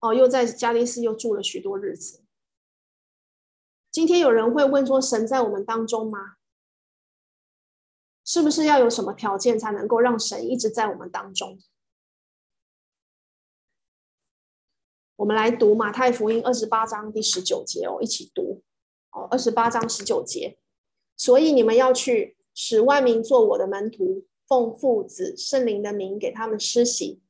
[0.00, 2.22] 哦，又在加低斯又住了许多日子。
[3.90, 6.36] 今天有人会问说：神在我们当中吗？
[8.24, 11.58] 是不是要有什么条件才能够让神一直在我们当中？
[15.20, 18.62] 我们来读马太福音二十八章第十九节哦，一起读
[19.12, 19.28] 哦。
[19.30, 20.56] 二十八章十九节，
[21.14, 27.20] 所以你们要去，使万民做我的门徒，奉父子圣灵的名给他们施洗。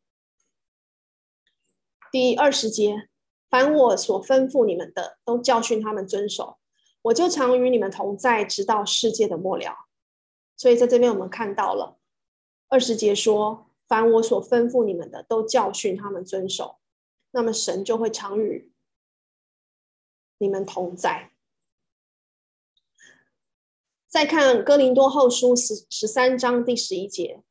[2.12, 3.08] 第二十节，
[3.50, 6.58] 凡我所吩咐你们的，都教训他们遵守。
[7.02, 9.74] 我就常与你们同在，直到世界的末了。
[10.56, 11.98] 所以在这边我们看到了
[12.68, 16.76] 二十节说，凡我所吩咐你们的，都教训他们遵守。
[17.32, 18.72] 那么神就会常与
[20.38, 21.30] 你们同在。
[24.08, 27.42] 再看哥林多后书十十三章第十一节，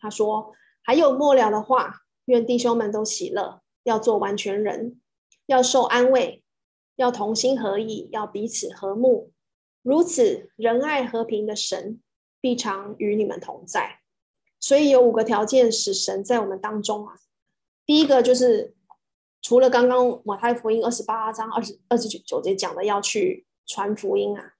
[0.00, 4.98] 他说：“还有末了的话，愿弟兄们都喜乐，要做完全人，
[5.44, 6.42] 要受安慰，
[6.96, 9.32] 要同心合意，要彼此和睦。
[9.82, 12.00] 如此仁爱和平的神
[12.40, 14.00] 必常与你们同在。
[14.58, 17.18] 所以有五个条件使神在我们当中啊。
[17.84, 18.74] 第一个就是
[19.40, 24.54] 除了刚刚马太福音二十八章二十二十九节讲的要去传福音啊，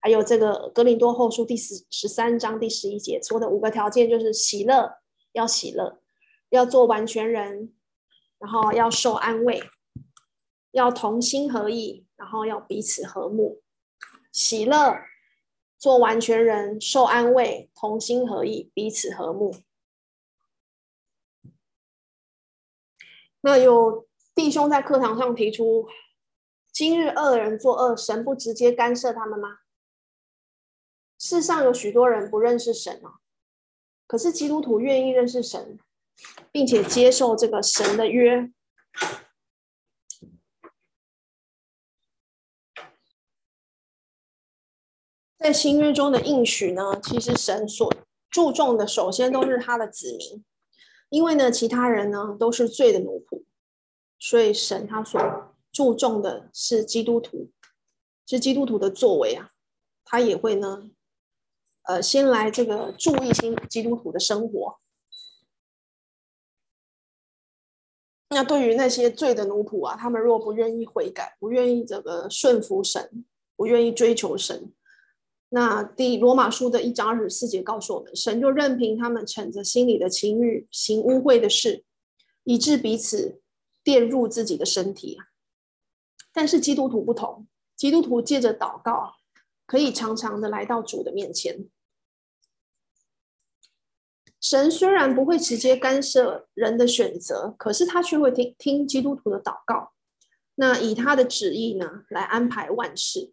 [0.00, 4.98] 还有这个格林多后书第十十三章第十一节说的五个条件，就是喜乐，
[5.32, 6.00] 要喜乐，
[6.50, 7.72] 要做完全人，
[8.38, 9.62] 然后要受安慰，
[10.72, 13.62] 要同心合意，然后要彼此和睦。
[14.32, 14.96] 喜乐，
[15.78, 19.54] 做完全人，受安慰，同心合意，彼此和睦。
[23.42, 25.88] 那有弟兄在课堂上提出：
[26.72, 29.58] 今日恶人作恶，神不直接干涉他们吗？
[31.18, 33.20] 世上有许多人不认识神哦，
[34.06, 35.78] 可是基督徒愿意认识神，
[36.50, 38.50] 并且接受这个神的约。
[45.38, 47.90] 在新约中的应许呢，其实神所
[48.30, 50.44] 注重的，首先都是他的子民，
[51.10, 53.44] 因为呢，其他人呢都是罪的奴仆，
[54.18, 55.20] 所以神他所
[55.72, 57.50] 注重的是基督徒，
[58.26, 59.50] 是基督徒的作为啊，
[60.04, 60.90] 他也会呢，
[61.82, 64.78] 呃，先来这个注意新基督徒的生活。
[68.28, 73.24] 那对于那些罪的奴仆啊，他们若不愿意悔改，不愿意这个顺服神，
[73.56, 74.72] 不愿意追求神。
[75.52, 81.84] 那第罗马书的一章二十四节告诉我们，神就任凭他们逞着心里的情欲行污秽的事，
[82.44, 83.40] 以致彼此
[83.82, 85.18] 玷入自己的身体。
[86.32, 89.14] 但是基督徒不同，基督徒借着祷告，
[89.66, 91.68] 可以常常的来到主的面前。
[94.40, 99.92] 神虽然不会直接干涉人的选择，可是他却会听听基督徒的祷告，
[100.54, 103.32] 那以他的旨意呢来安排万事。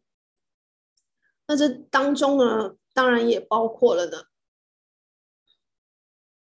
[1.48, 4.26] 那这当中呢，当然也包括了呢，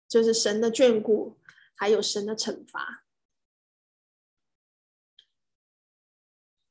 [0.08, 1.38] 就是神的眷顾，
[1.74, 3.04] 还有神的惩罚。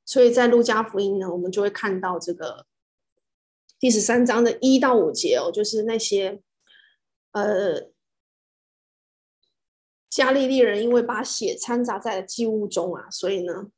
[0.03, 2.65] 所以在路加福音呢，我们就会看到这个
[3.79, 6.41] 第十三章的一到五节哦，就是那些
[7.31, 7.91] 呃
[10.09, 13.71] 加利利人因为把血掺杂在了祭物中啊，所以呢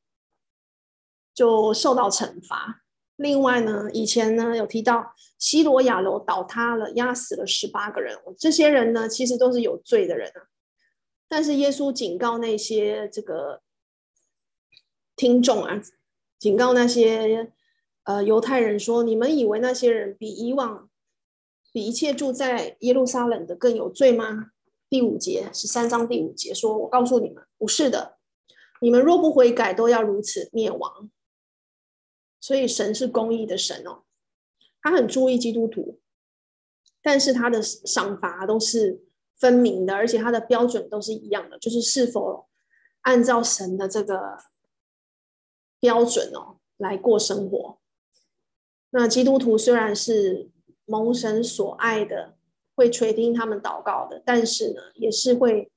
[1.33, 2.83] 就受到惩罚。
[3.17, 8.17] 另外呢，以前呢有提到西罗亚楼倒塌了，压死了十八个人。
[8.37, 10.47] 这些人呢，其实都是有罪的人啊。
[11.27, 13.61] 但是耶稣警告那些这个
[15.15, 15.81] 听众啊，
[16.39, 17.51] 警告那些
[18.03, 20.89] 呃犹太人说：你们以为那些人比以往
[21.73, 24.51] 比一切住在耶路撒冷的更有罪吗？
[24.89, 28.17] 第五节，十三章第五节说：我告诉你们，不是的。
[28.79, 31.09] 你们若不悔改，都要如此灭亡。
[32.47, 34.03] 所以神是公义的神哦，
[34.81, 35.99] 他很注意基督徒，
[37.01, 39.03] 但是他的赏罚都是
[39.35, 42.47] 分明的，而且他的标准都是一样的，就是是否
[43.01, 44.37] 按照神的这个
[45.81, 47.81] 标准哦来过生活。
[48.91, 50.49] 那基督徒虽然是
[50.85, 52.37] 蒙神所爱的，
[52.75, 55.69] 会垂听他们祷告的，但是呢，也是会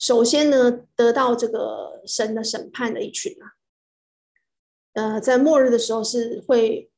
[0.00, 3.61] 首先呢得到这个神的审判的一群啊。
[4.94, 6.90] 呃，在末日的时候是会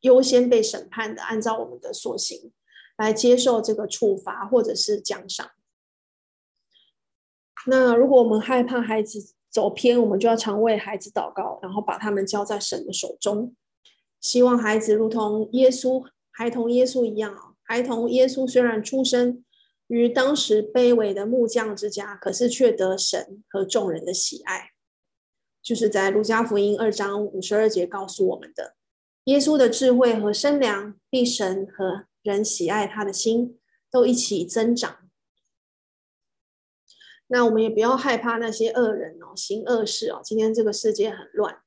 [0.00, 2.52] 优先被审判的，按照我们的所行
[2.96, 5.50] 来接受这个处罚或者是奖赏。
[7.66, 13.54] 那如果我们害怕孩子走偏，我们就要常为孩子祷告，然后把他们交在神的手中，
[14.20, 17.54] 希望孩子如同耶稣，孩童耶稣一样啊。
[17.62, 19.44] 孩童耶稣虽然出生
[19.86, 24.71] 于当时卑微的木匠之家，可是却得神和众人的喜爱。
[25.62, 28.74] 就是在路加福音二章五十二节告诉我们的，
[29.24, 35.08] 耶稣的智慧和身量，必神和人喜爱他的心都一起增长。
[37.28, 40.20] 那我们也不要害怕那些恶人哦，行恶事哦。
[40.24, 41.62] 今天这个世界很乱，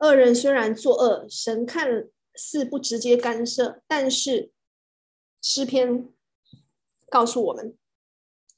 [0.00, 4.50] 恶人虽然作恶，神看似不直接干涉，但是
[5.40, 6.12] 诗篇
[7.08, 7.78] 告诉我们，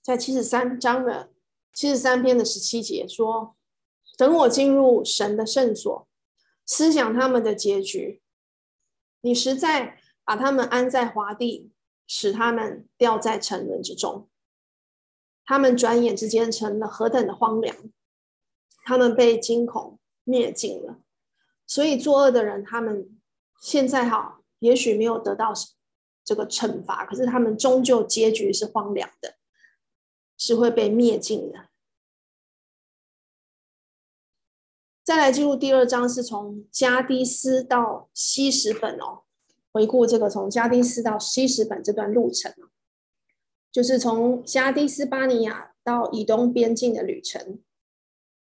[0.03, 1.31] 在七十三章的
[1.75, 3.55] 七十三篇的十七节说。
[4.21, 6.07] 等我进入神的圣所，
[6.67, 8.21] 思想他们的结局。
[9.23, 11.71] 你实在把他们安在华地，
[12.07, 14.29] 使他们掉在沉沦之中。
[15.47, 17.75] 他们转眼之间成了何等的荒凉！
[18.85, 20.99] 他们被惊恐灭尽了。
[21.67, 23.19] 所以作恶的人，他们
[23.63, 25.55] 现在哈，也许没有得到
[26.23, 29.37] 这个惩罚，可是他们终究结局是荒凉的，
[30.37, 31.70] 是会被灭尽的。
[35.11, 39.23] 再来进入第二章，是从加低斯到希实本哦。
[39.73, 42.55] 回顾这个从加低斯到希实本这段路程，
[43.73, 47.59] 就是从加低斯巴尼亚到以东边境的旅程。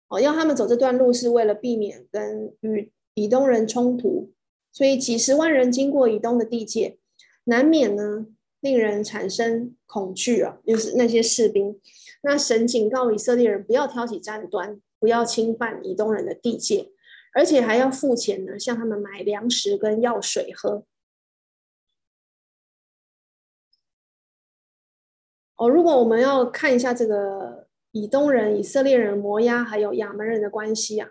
[0.09, 4.31] 哦，要他们走这段路是为了避免跟与以东人冲突，
[4.71, 6.99] 所以几十万人经过以东的地界，
[7.45, 8.27] 难免呢
[8.61, 11.81] 令人产生恐惧啊，就是那些士兵。
[12.23, 16.93] 那神警告以色列人不要挑起战端，不要侵犯以东人的地界，
[17.35, 20.85] 而且还要付钱呢，向他们买粮食跟药水喝。
[25.57, 31.09] 哦，如果我们要看一下这个以东人、以色列人、摩押还有亚门人的关系啊，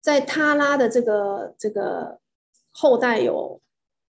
[0.00, 2.20] 在他拉的这个这个
[2.70, 3.60] 后代有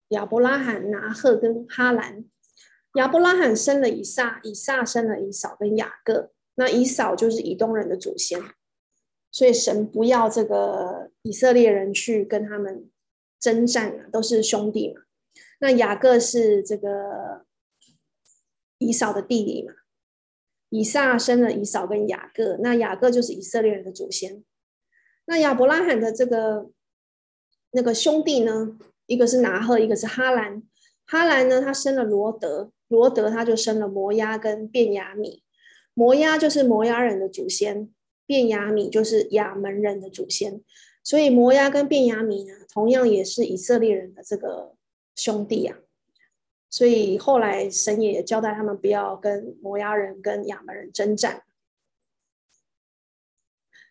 [0.09, 2.25] 亚伯拉罕、拿鹤跟哈兰。
[2.95, 6.31] 亚伯拉罕生了以撒，以撒生了以扫跟雅各。
[6.55, 8.41] 那以扫就是以东人的祖先，
[9.35, 12.89] 所以神不要这个以色列人去跟他们
[13.41, 15.03] 征战啊，都是兄弟嘛。
[15.59, 17.45] 那雅各是这个。
[18.79, 19.73] 以扫的弟弟嘛，
[20.69, 24.45] 以撒生了以扫跟雅各，那雅各就是以色列人的祖先。
[25.27, 26.71] 那亚伯拉罕的这个
[27.71, 28.77] 那个兄弟呢，
[29.07, 30.63] 一个是拿鹤，一个是哈兰。
[31.07, 35.41] 哈兰呢，他生了罗德，罗德他就生了摩押跟便雅悯。
[35.95, 37.89] 摩押就是摩押人的祖先，
[38.27, 40.63] 便雅米就是亚门人的祖先。
[41.03, 44.75] 所以摩押跟便雅米呢，同样也是以色列人的这个
[45.15, 45.79] 兄弟啊。
[46.71, 51.43] 所以后来神也交代他们不要跟摩押人、跟亚门人征战。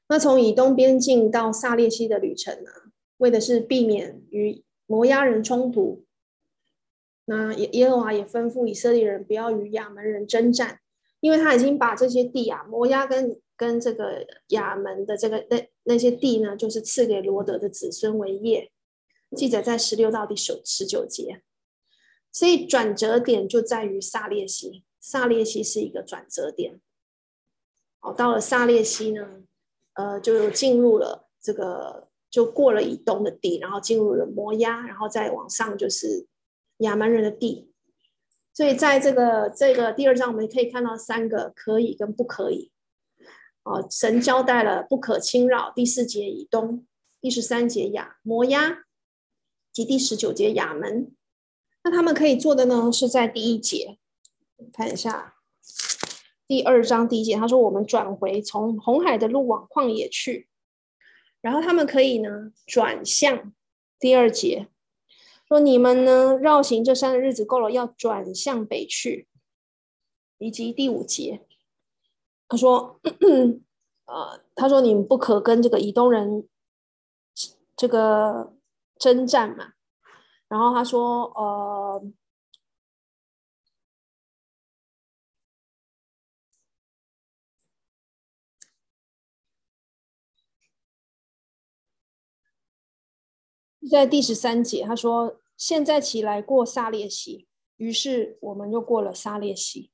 [0.09, 2.71] 那从以东边境到撒列西的旅程呢，
[3.17, 6.03] 为的是避免与摩押人冲突。
[7.25, 10.81] 那耶耶和华也吩咐以色列人不要与亚门人征战，
[11.21, 18.69] 因为他已经把这些地啊，摩押跟跟这个亚门的这个那那些地呢，就是赐给罗德的子孙为业。
[19.37, 21.41] 记载在十六到第十十九节。
[22.29, 26.81] 所以转折点就在于撒列西，撒列西是一个转折点。
[27.99, 29.43] 好，到了撒列西呢，
[29.93, 36.27] 呃，就进入了这个，就过了以东的地，然后进入了摩押，然后再往上就是
[36.79, 37.71] 亚门人的地。
[38.51, 42.72] 所以在这个这个第二章，我们可以看到三个可以跟不可以。
[43.63, 45.71] 哦，神交代了不可侵扰。
[45.75, 46.85] 第四节以东，
[47.19, 48.83] 第十三节亚摩押，
[49.71, 51.15] 及第十九节亚门。
[51.83, 53.97] 那他们可以做的呢，是在第一节，
[54.71, 55.35] 看一下
[56.47, 60.47] 第二章第一节，他说：“我们转回从红海的路往旷野去。”
[61.41, 63.53] 然后他们可以呢转向
[63.99, 64.67] 第二节，
[65.47, 69.27] 说：“你们呢绕行这山的日子够了，要转向北去。”
[70.39, 71.41] 以及第五节，
[72.53, 72.99] 他说
[74.05, 76.47] ：“呃，他说你们不可跟这个以东人
[77.75, 78.53] 这个
[78.99, 79.73] 征战嘛。”
[80.47, 82.03] 然后他说：“呃，
[93.89, 97.47] 在第十三节，他说：‘现在起来过撒列西。’
[97.77, 99.92] 于是我们就过了撒列西。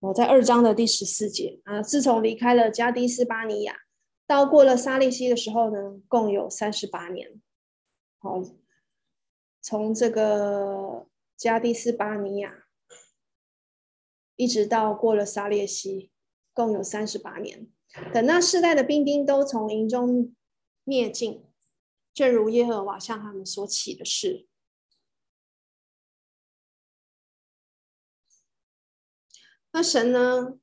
[0.00, 3.76] 我在二章的第十四节啊，自从离开了加低斯巴尼亚，
[4.28, 7.40] 到过了撒利西的时候呢，共有三十八年。”
[8.18, 8.40] 好，
[9.60, 12.66] 从这个加低斯巴尼亚
[14.36, 16.12] 一直到过了撒列西，
[16.52, 17.68] 共有三十八年。
[18.14, 20.32] 等那世代的兵丁都从营中
[20.84, 21.44] 灭尽，
[22.14, 24.46] 正如耶和华向他们所起的誓。
[29.72, 30.58] 那神呢，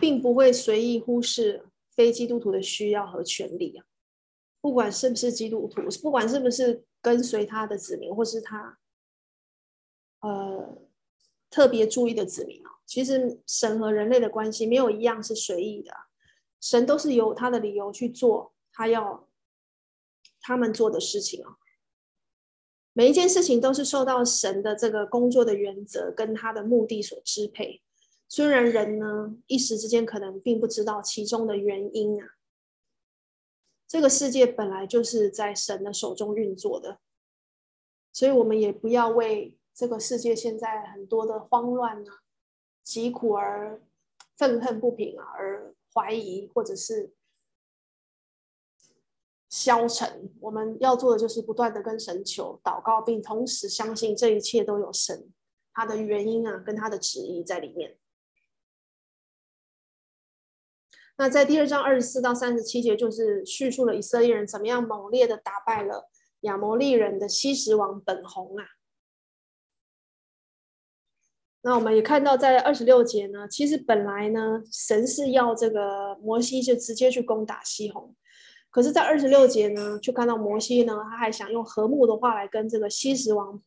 [0.00, 3.84] 并不会随意忽视非基督徒的需要和权利啊。
[4.60, 8.78] 不管是不是基督徒，不管是不是跟随他的子民，或是他
[10.20, 10.78] 呃
[11.48, 15.92] 特别注意的子民啊，其实神和人类的关系没有一样是随意的，
[16.60, 19.28] 神都是有他的理由去做他要
[20.40, 21.56] 他们做的事情啊。
[22.98, 27.80] 每一件事情都是受到神的这个工作的原则跟他的目的所支配，
[28.28, 32.30] 虽然人呢一时之间可能并不知道其中的原因啊。
[33.86, 36.98] 这个世界本来就是在神的手中运作的，
[38.12, 42.22] 所以我们也不要为这个世界现在很多的慌乱啊、
[42.82, 43.80] 疾苦而
[44.36, 47.12] 愤恨不平啊，而怀疑或者是
[49.48, 50.30] 消沉。
[50.40, 55.30] 我们要做的就是不断的跟神求祷告，并同时相信这一切都有神
[55.72, 57.96] 他的原因啊，跟他的旨意在里面。
[61.16, 66.08] 那在第二章二十四到三十七节，就是叙述了以色列人怎么样猛烈的打败了
[66.42, 68.64] 亚摩利人的西实王本宏啊。
[71.62, 78.14] 那我们也看到，在二十六节呢，其实本来呢，神是要这个摩西就直接去攻打西宏，
[78.70, 83.62] 可是，在二十六节呢，就看到摩西呢，他还想用和睦的话来跟这个西实王、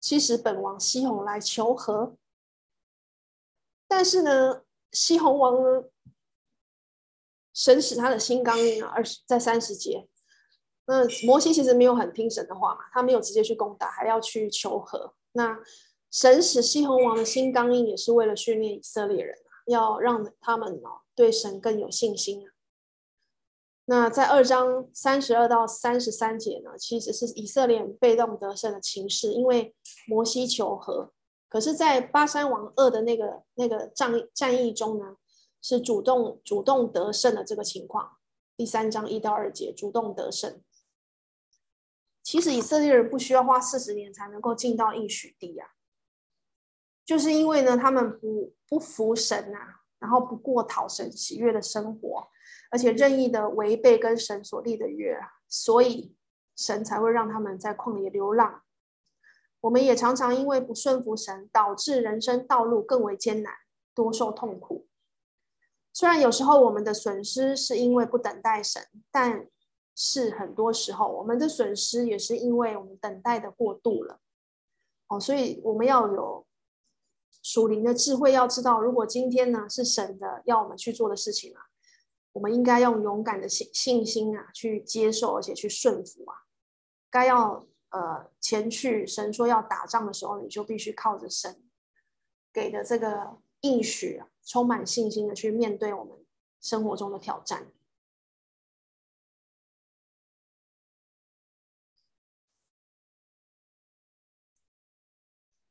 [0.00, 2.16] 西实本王西宏来求和，
[3.86, 4.62] 但是呢，
[4.92, 5.84] 西宏王呢，
[7.52, 10.08] 神使他的心刚硬啊，二十在三十节，
[10.86, 15.58] 那摩西其实没有很听神的话嘛，他没有直接去攻打，还要去求和，那。
[16.14, 22.52] 神使西宏王的心刚硬，也是为了训练以色列人，要让他们哦对神更有信心啊。
[23.86, 29.74] 那在二章三十二到三十三节呢，其实是以色列被动得胜的情势，因为
[30.06, 31.12] 摩西求和。
[31.48, 35.16] 可是，在巴珊王二的那个那个战战役中呢，
[35.60, 38.16] 是主动主动得胜的这个情况。
[38.56, 40.62] 第三章一到二节，主动得胜。
[42.22, 45.72] 其实以色列人不需要花四十年才能够进到应许地呀。
[47.04, 52.28] 就是因为呢，他们不不服神啊，然后不过讨神喜悦的生活，
[52.72, 56.16] 而且任意的违背跟神所立的约，所以
[56.56, 58.62] 神才会让他们在旷野流浪。
[59.60, 63.52] 我们也常常因为不顺服神，导致人生道路更为艰难，
[63.94, 64.86] 多受痛苦。
[65.92, 69.46] 虽然有时候我们的损失是因为不等待神，但
[69.94, 74.18] 是很多时候我们的损失也是因为我们等待的过度了。
[75.08, 76.46] 哦，所以我们要有。
[77.44, 81.66] 属灵的智慧要知道，如果今天呢是神的要我们去做的事情啊，
[82.32, 86.36] 我们应该用勇敢的信信心啊去接受，而且去顺服啊。
[87.10, 91.62] 该要呃前去，神说要打仗的时候，你就必须靠着神
[92.52, 96.24] 给的这个应许啊，充满信心的去面对我们
[96.60, 97.70] 生活中的挑战。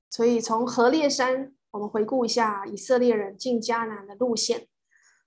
[0.09, 1.55] 所以从何烈山。
[1.71, 4.67] 我们回顾一下以色列人进迦南的路线，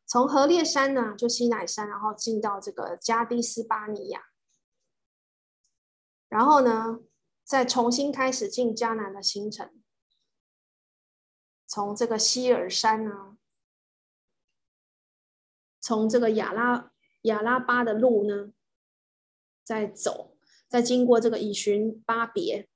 [0.06, 4.22] 从何烈山呢，就西乃山，然后进到这个加低斯巴尼亚，
[6.28, 7.00] 然后呢，
[7.42, 9.70] 再重新开始进迦南的行程，
[11.66, 13.36] 从这个西尔山呢，
[15.80, 16.92] 从这个亚拉
[17.22, 18.52] 亚拉巴的路呢，
[19.64, 20.36] 再走，
[20.68, 22.68] 再经过这个以寻巴别，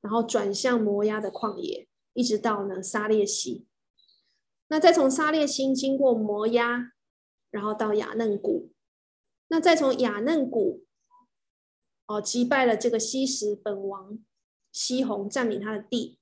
[0.00, 1.88] 然后转向摩押的旷野。
[2.12, 3.66] 一直到呢撒列西，
[4.68, 6.92] 那再从沙烈星经过摩押，
[7.50, 8.72] 然后到亚嫩谷，
[9.48, 10.84] 那再从亚嫩谷，
[12.06, 14.18] 哦击败了这个西什本王
[14.72, 16.18] 西宏，占领他的地，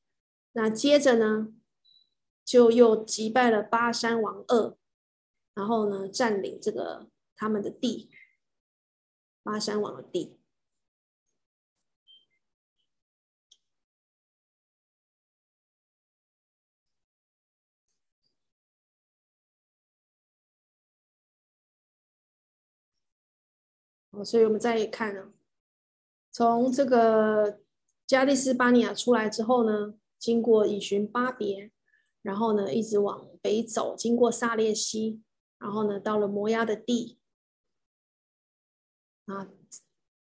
[0.53, 1.55] 那接着呢
[2.45, 4.77] 就又击败了巴山王二，
[5.55, 8.11] 然后呢占领这个他们的地，
[9.43, 10.39] 巴山王的地。
[24.23, 25.33] 所以我们再看呢，
[26.31, 27.61] 从这个
[28.07, 31.71] 加利斯巴尼亚出来之后呢，经过以寻巴别，
[32.21, 35.23] 然后呢一直往北走，经过撒列西，
[35.59, 37.19] 然后呢到了摩押的地，
[39.25, 39.49] 啊，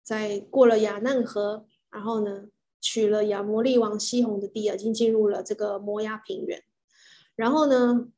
[0.04, 2.48] 再过了亚嫩河，然后呢
[2.80, 6.62] 取了亚摩利王西宏的地啊，已经进入了这个摩押平原，
[7.34, 8.12] 然后呢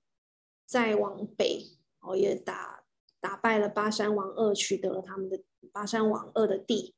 [0.67, 1.65] 再往北，
[2.01, 2.85] 哦也打
[3.21, 5.43] 打败了巴珊王二，取得了他们的。
[5.73, 6.95] 巴山王二的地，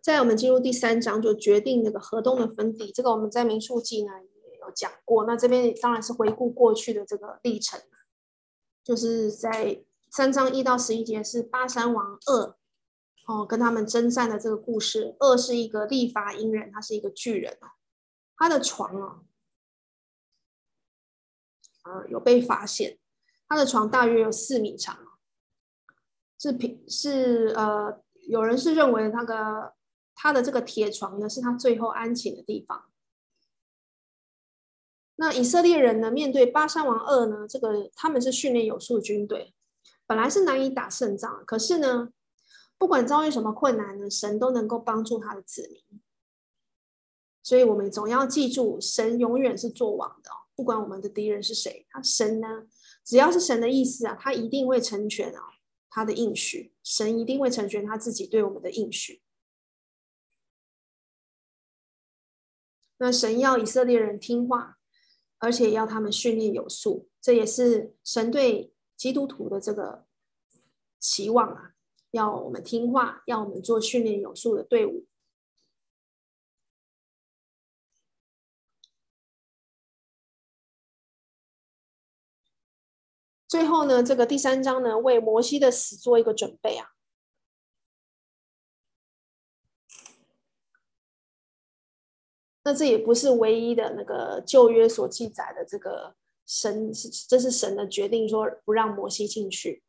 [0.00, 2.90] 在我们进入第三章，就决定那个河东的分地。
[2.90, 5.24] 这个我们在民数记呢也有讲过。
[5.26, 7.80] 那这边当然是回顾过去的这个历程，
[8.82, 12.56] 就是在三章一到十一节是巴山王二
[13.26, 15.14] 哦跟他们征战的这个故事。
[15.18, 17.76] 二是一个利乏音人，他是一个巨人啊，
[18.36, 19.22] 他的床啊。
[21.88, 22.98] 呃，有被发现，
[23.48, 24.98] 他的床大约有四米长，
[26.38, 29.72] 是平是呃，有人是认为那个
[30.14, 32.84] 他的这个铁床呢，是他最后安寝的地方。
[35.16, 39.54] 那以色列人呢，面对巴珊王二呢，这个他们是训练有素军队，
[40.06, 42.10] 本来是难以打胜仗，可是呢，
[42.76, 46.02] 不管遭遇什么困难呢，神都能够帮助他的子民。
[47.42, 50.30] 所以我们总要记住，神永远是作王的。
[50.58, 52.66] 不管我们的敌人是谁，他神呢，
[53.04, 55.40] 只要是神的意思啊，他一定会成全啊，
[55.88, 59.22] 他的应许，神一定会成全他自己对我们的应许。
[62.96, 64.78] 那神要以色列人听话，
[65.38, 70.06] 而且要他们训练有素，这也是神对基督徒的这个
[70.98, 71.74] 期望啊，
[72.10, 75.06] 要我们听话，要我们做训练有素的队伍。
[83.48, 86.90] 最后呢，这个第三章呢，为摩西的死做一个准备啊。
[92.64, 96.92] 那这也不是唯一的那个旧约所记载的这个神，
[97.26, 99.82] 这是神的决定，说不让摩西进去。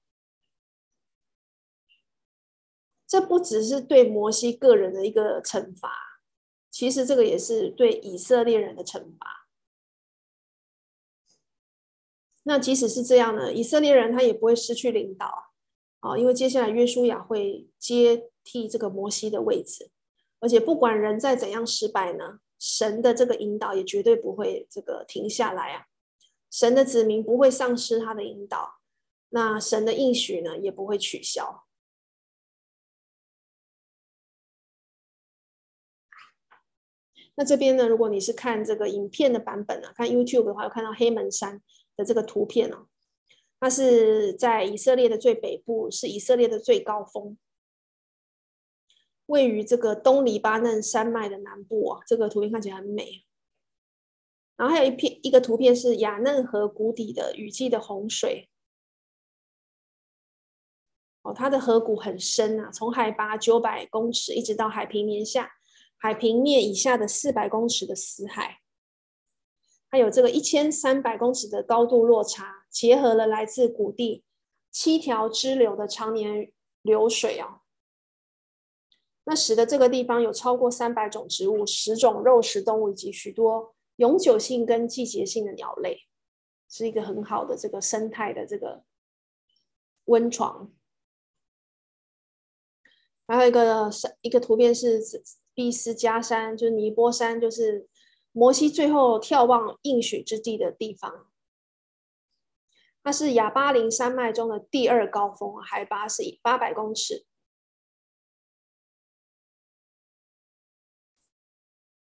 [3.05, 5.91] 这不只是对摩西个人的一个惩罚，
[6.69, 9.38] 其实这个也是对以色列人的惩罚。
[12.49, 15.51] 那即使是这样呢，以色列人他也不会失去领导
[15.99, 19.91] 啊，因为接下来约书亚会接替这个摩西的位置，
[20.39, 22.39] 而且不管人再怎样失败呢。
[22.57, 25.85] 神的这个引导也绝对不会这个停下来啊！
[26.51, 28.79] 神的子民不会丧失他的引导，
[29.29, 31.63] 那神的应许呢也不会取消。
[37.35, 41.61] 那这边呢，如果你是看这个影片的版本呢，看 YouTube 的话，有看到黑门山
[41.99, 42.87] 的这个图片哦，
[43.59, 47.37] 它是在以色列的最北部，是以色列的最高峰。
[49.25, 53.25] 位于这个东黎巴嫩山脉的南部啊，这个图片看起来很美。
[54.55, 58.49] 然后还有一片一个图片是雅嫩河谷底的雨季的洪水。
[61.23, 65.51] 哦，它的河谷很深啊，从海拔九百公尺一直到海平面下
[65.97, 68.61] 海平面以下的四百公尺的死海，
[69.89, 74.23] 它有这个一千三百公尺的高度落差，结合了来自谷地
[74.71, 77.61] 七条支流的常年流水啊。
[79.25, 86.07] 那使得这个地方有超过三百种植物、十种肉食动物以及许多永久性跟季节性的鸟类，
[86.69, 88.83] 是一个很好的这个生态的这个
[90.05, 90.71] 温床。
[93.27, 93.89] 还有一个
[94.21, 94.99] 一个图片是
[95.53, 97.88] 毕斯加山，就是尼泊山，就是
[98.31, 101.31] 摩西最后眺望应许之地的地方。
[103.01, 107.25] 它是亚巴林山脉中的第二高峰，海拔是八百公尺。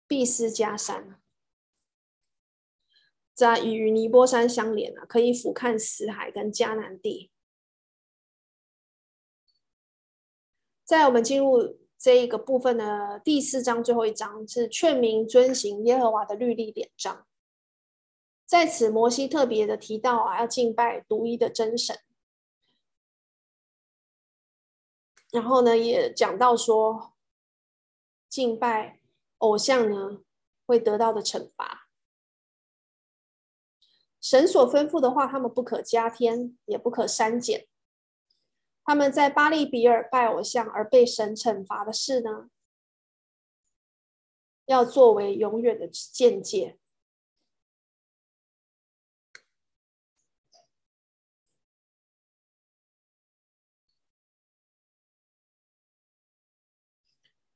[0.08, 1.22] 毕斯加山
[3.32, 7.30] 在与尼波山相连啊，可以俯瞰死海跟迦南地。
[10.84, 17.26] 在我们进入这一个部分的第四章最后一章是劝民遵行耶和华的律例典章。
[18.46, 22.00] 在此，摩西特别的提到啊，要敬拜独一的真神。
[25.30, 27.12] 然后呢，也讲到说
[28.28, 28.96] 敬拜。
[29.40, 30.20] 偶像呢，
[30.66, 31.88] 会得到的惩罚。
[34.20, 37.66] 神所吩咐的话，他们不可加添，也不可删减。
[38.90, 42.50] 他们在巴利比尔拜偶像而被神惩罚的事呢，
[44.66, 46.76] 要作为永远的鉴戒。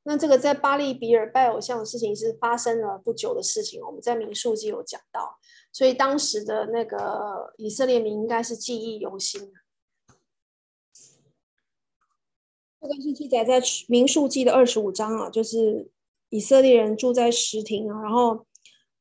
[0.05, 5.41] 那这个在巴利比尔拜偶像的事情是发生了不久的事情，我们在民数记有讲到，
[5.73, 9.53] 所以当时的那个以色列民应该是记忆犹新。
[12.87, 15.89] 这个是记载在民数记的二十五章啊，就是
[16.29, 18.45] 以色列人住在石亭啊，然后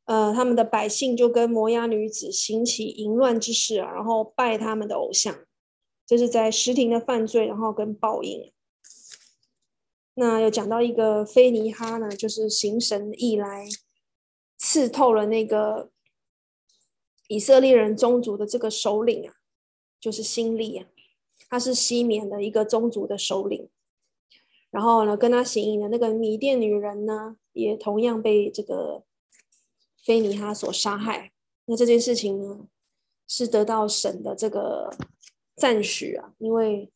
[0.05, 5.35] 呃他们的百姓就跟摩押女子行起淫乱之事啊，然后拜他们的偶像，
[6.07, 8.53] 这、就是在石亭的犯罪，然后跟报应。
[10.13, 13.67] 那有讲到一个菲尼哈呢，就是行神意来
[14.57, 15.91] 刺透了那个
[17.27, 19.35] 以色列人宗族的这个首领啊，
[19.99, 20.87] 就是心力啊，
[21.49, 23.67] 他是西缅的一个宗族的首领。
[24.73, 29.03] 然后呢，跟他行淫的那个米甸女人呢，也同样被这个
[30.03, 31.31] 菲尼哈所杀害。
[31.65, 32.67] 那这件事情呢，
[33.27, 34.89] 是得到神的这个
[35.55, 36.91] 赞许啊，因为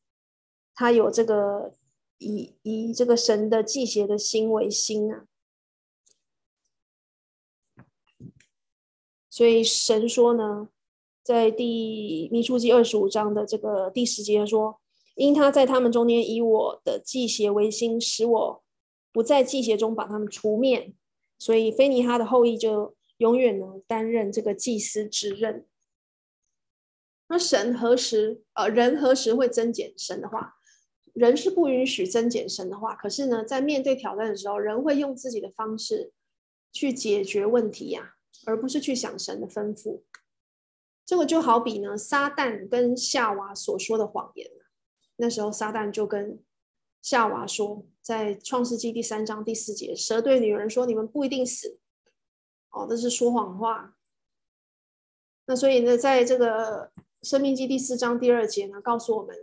[0.73, 1.75] 他有这个。
[2.19, 5.27] 以以这个神的祭邪的心为心啊，
[9.29, 10.69] 所以神说呢，
[11.21, 14.81] 在第民数记二十五章的这个第十节说，
[15.17, 18.63] 因他在他们中间以我的祭邪为心，使我
[19.11, 20.93] 不在祭邪中把他们除灭，
[21.39, 25.65] 所以非尼哈的后裔就永远能担任这个祭司之任。
[27.29, 30.53] 那神何时呃人何时会增减神的话？
[31.13, 36.13] 人是不允许增减神的话，可是呢，在面对挑战的时候，人会用自己的方式
[36.71, 38.13] 去解决问题呀、
[38.45, 40.03] 而不是去想神的吩咐。
[41.03, 44.47] 这个就好比呢，撒旦跟夏娃所说的谎言。
[45.17, 46.39] 那时候撒旦就跟
[47.01, 51.79] 夏娃说，在创世纪第三章第四节，蛇对女人说：“你们不一定死。”
[52.71, 53.97] 哦，这是说谎话。
[55.45, 56.91] 那所以呢，在这个
[57.21, 59.35] 生命记第四章第二节呢，告诉我们：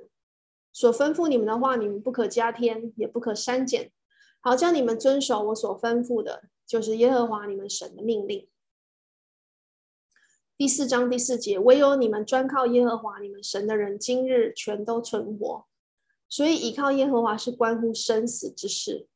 [0.72, 3.91] 所吩咐你们的话，你们不可加添，也不可删减。
[4.41, 8.47] 好，叫你们遵守我所吩咐的，就是耶和华你们神的命令。
[10.57, 15.66] 第四章第四节，唯有你们专靠耶和华你们神的人，今日全都存活。
[16.28, 19.09] 所以倚靠耶和华是关乎生死之事。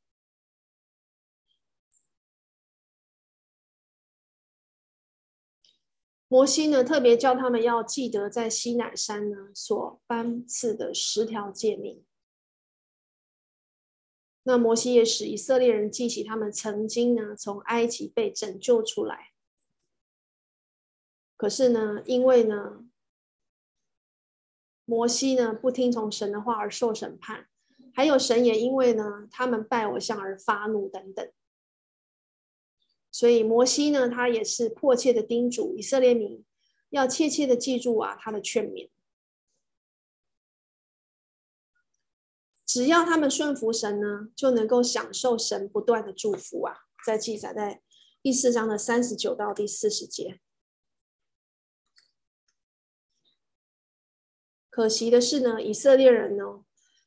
[6.26, 12.04] 摩西呢，特别叫他们要记得在西乃山呢所颁赐的十条诫命。
[14.42, 19.32] 那摩西也使以色列人记起他们曾经呢从埃及被拯救出来。
[21.38, 22.84] 可是呢，因为呢，
[24.84, 27.48] 摩西呢不听从神的话而受审判，
[27.94, 31.30] 还有神也因为呢他们拜偶像而发怒等等，
[33.12, 36.44] 所以摩西呢他也是迫切的叮嘱以色列民
[36.90, 38.90] 要切切的记住啊他的劝勉，
[42.66, 47.80] 只要他们顺服神呢，就能够享受神不断的祝福啊，在记载在
[48.20, 50.40] 第四章的三十九到第四十节。
[54.78, 56.62] 可惜的是呢，以色列人呢，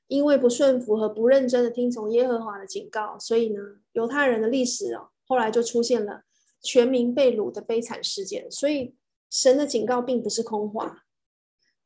[0.08, 3.62] 因为不顺服和不认真的听从耶和华的警告，所以呢，
[3.94, 6.24] 犹太人的历史哦，后来就出现了
[6.62, 8.52] 全民被掳的悲惨事件。
[8.52, 8.98] 所以
[9.30, 11.06] 神的警告并不是空话，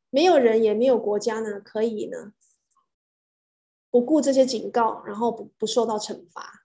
[0.09, 2.33] 没有人也没有国家呢可以呢
[3.91, 6.63] 不顾这些警告，然后不不受到惩罚。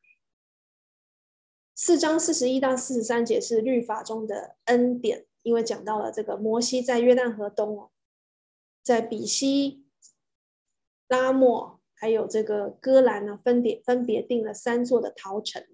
[1.74, 7.90] 四章四十一到四十三节是律法中的恩典，因为讲到了这个摩西在约旦河东哦。
[8.90, 9.84] 在比西、
[11.06, 15.64] 拉莫还有这个哥兰呢，分别分别定了三座的逃城。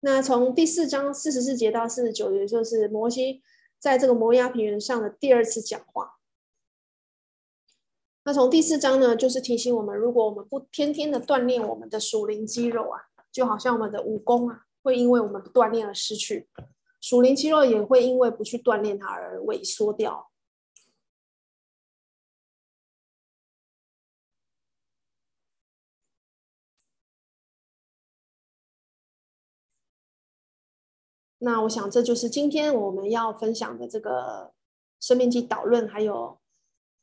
[0.00, 3.42] 那从第四章四十四节到四十九节，就是摩西
[3.78, 6.14] 在这个摩押平原上的第二次讲话。
[8.24, 12.98] 那从第四章呢，就是提醒我们，如果我们不天天的锻炼我们的属灵肌肉啊，
[13.30, 16.48] 就好像我们的武功啊，会因为我们不锻炼而失去，
[16.98, 20.30] 属灵肌肉也会因为不去锻炼它而萎缩掉。
[31.44, 34.54] 那我想，这就是今天我们要分享的这个
[34.98, 36.38] 生命记导论，还有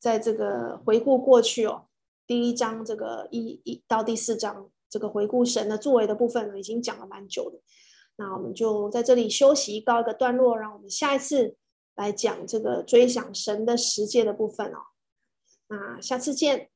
[0.00, 1.86] 在这个回顾过去哦，
[2.26, 7.60] 第一章这个一一到第四章这个回顾神的作为的部分呢，已经讲了蛮久的。
[8.16, 11.54] 那我们就在这里休息，告一个段落，让我们下一次
[11.94, 14.78] 来讲这个追想神的十诫的部分哦。
[15.68, 16.71] 那下次见。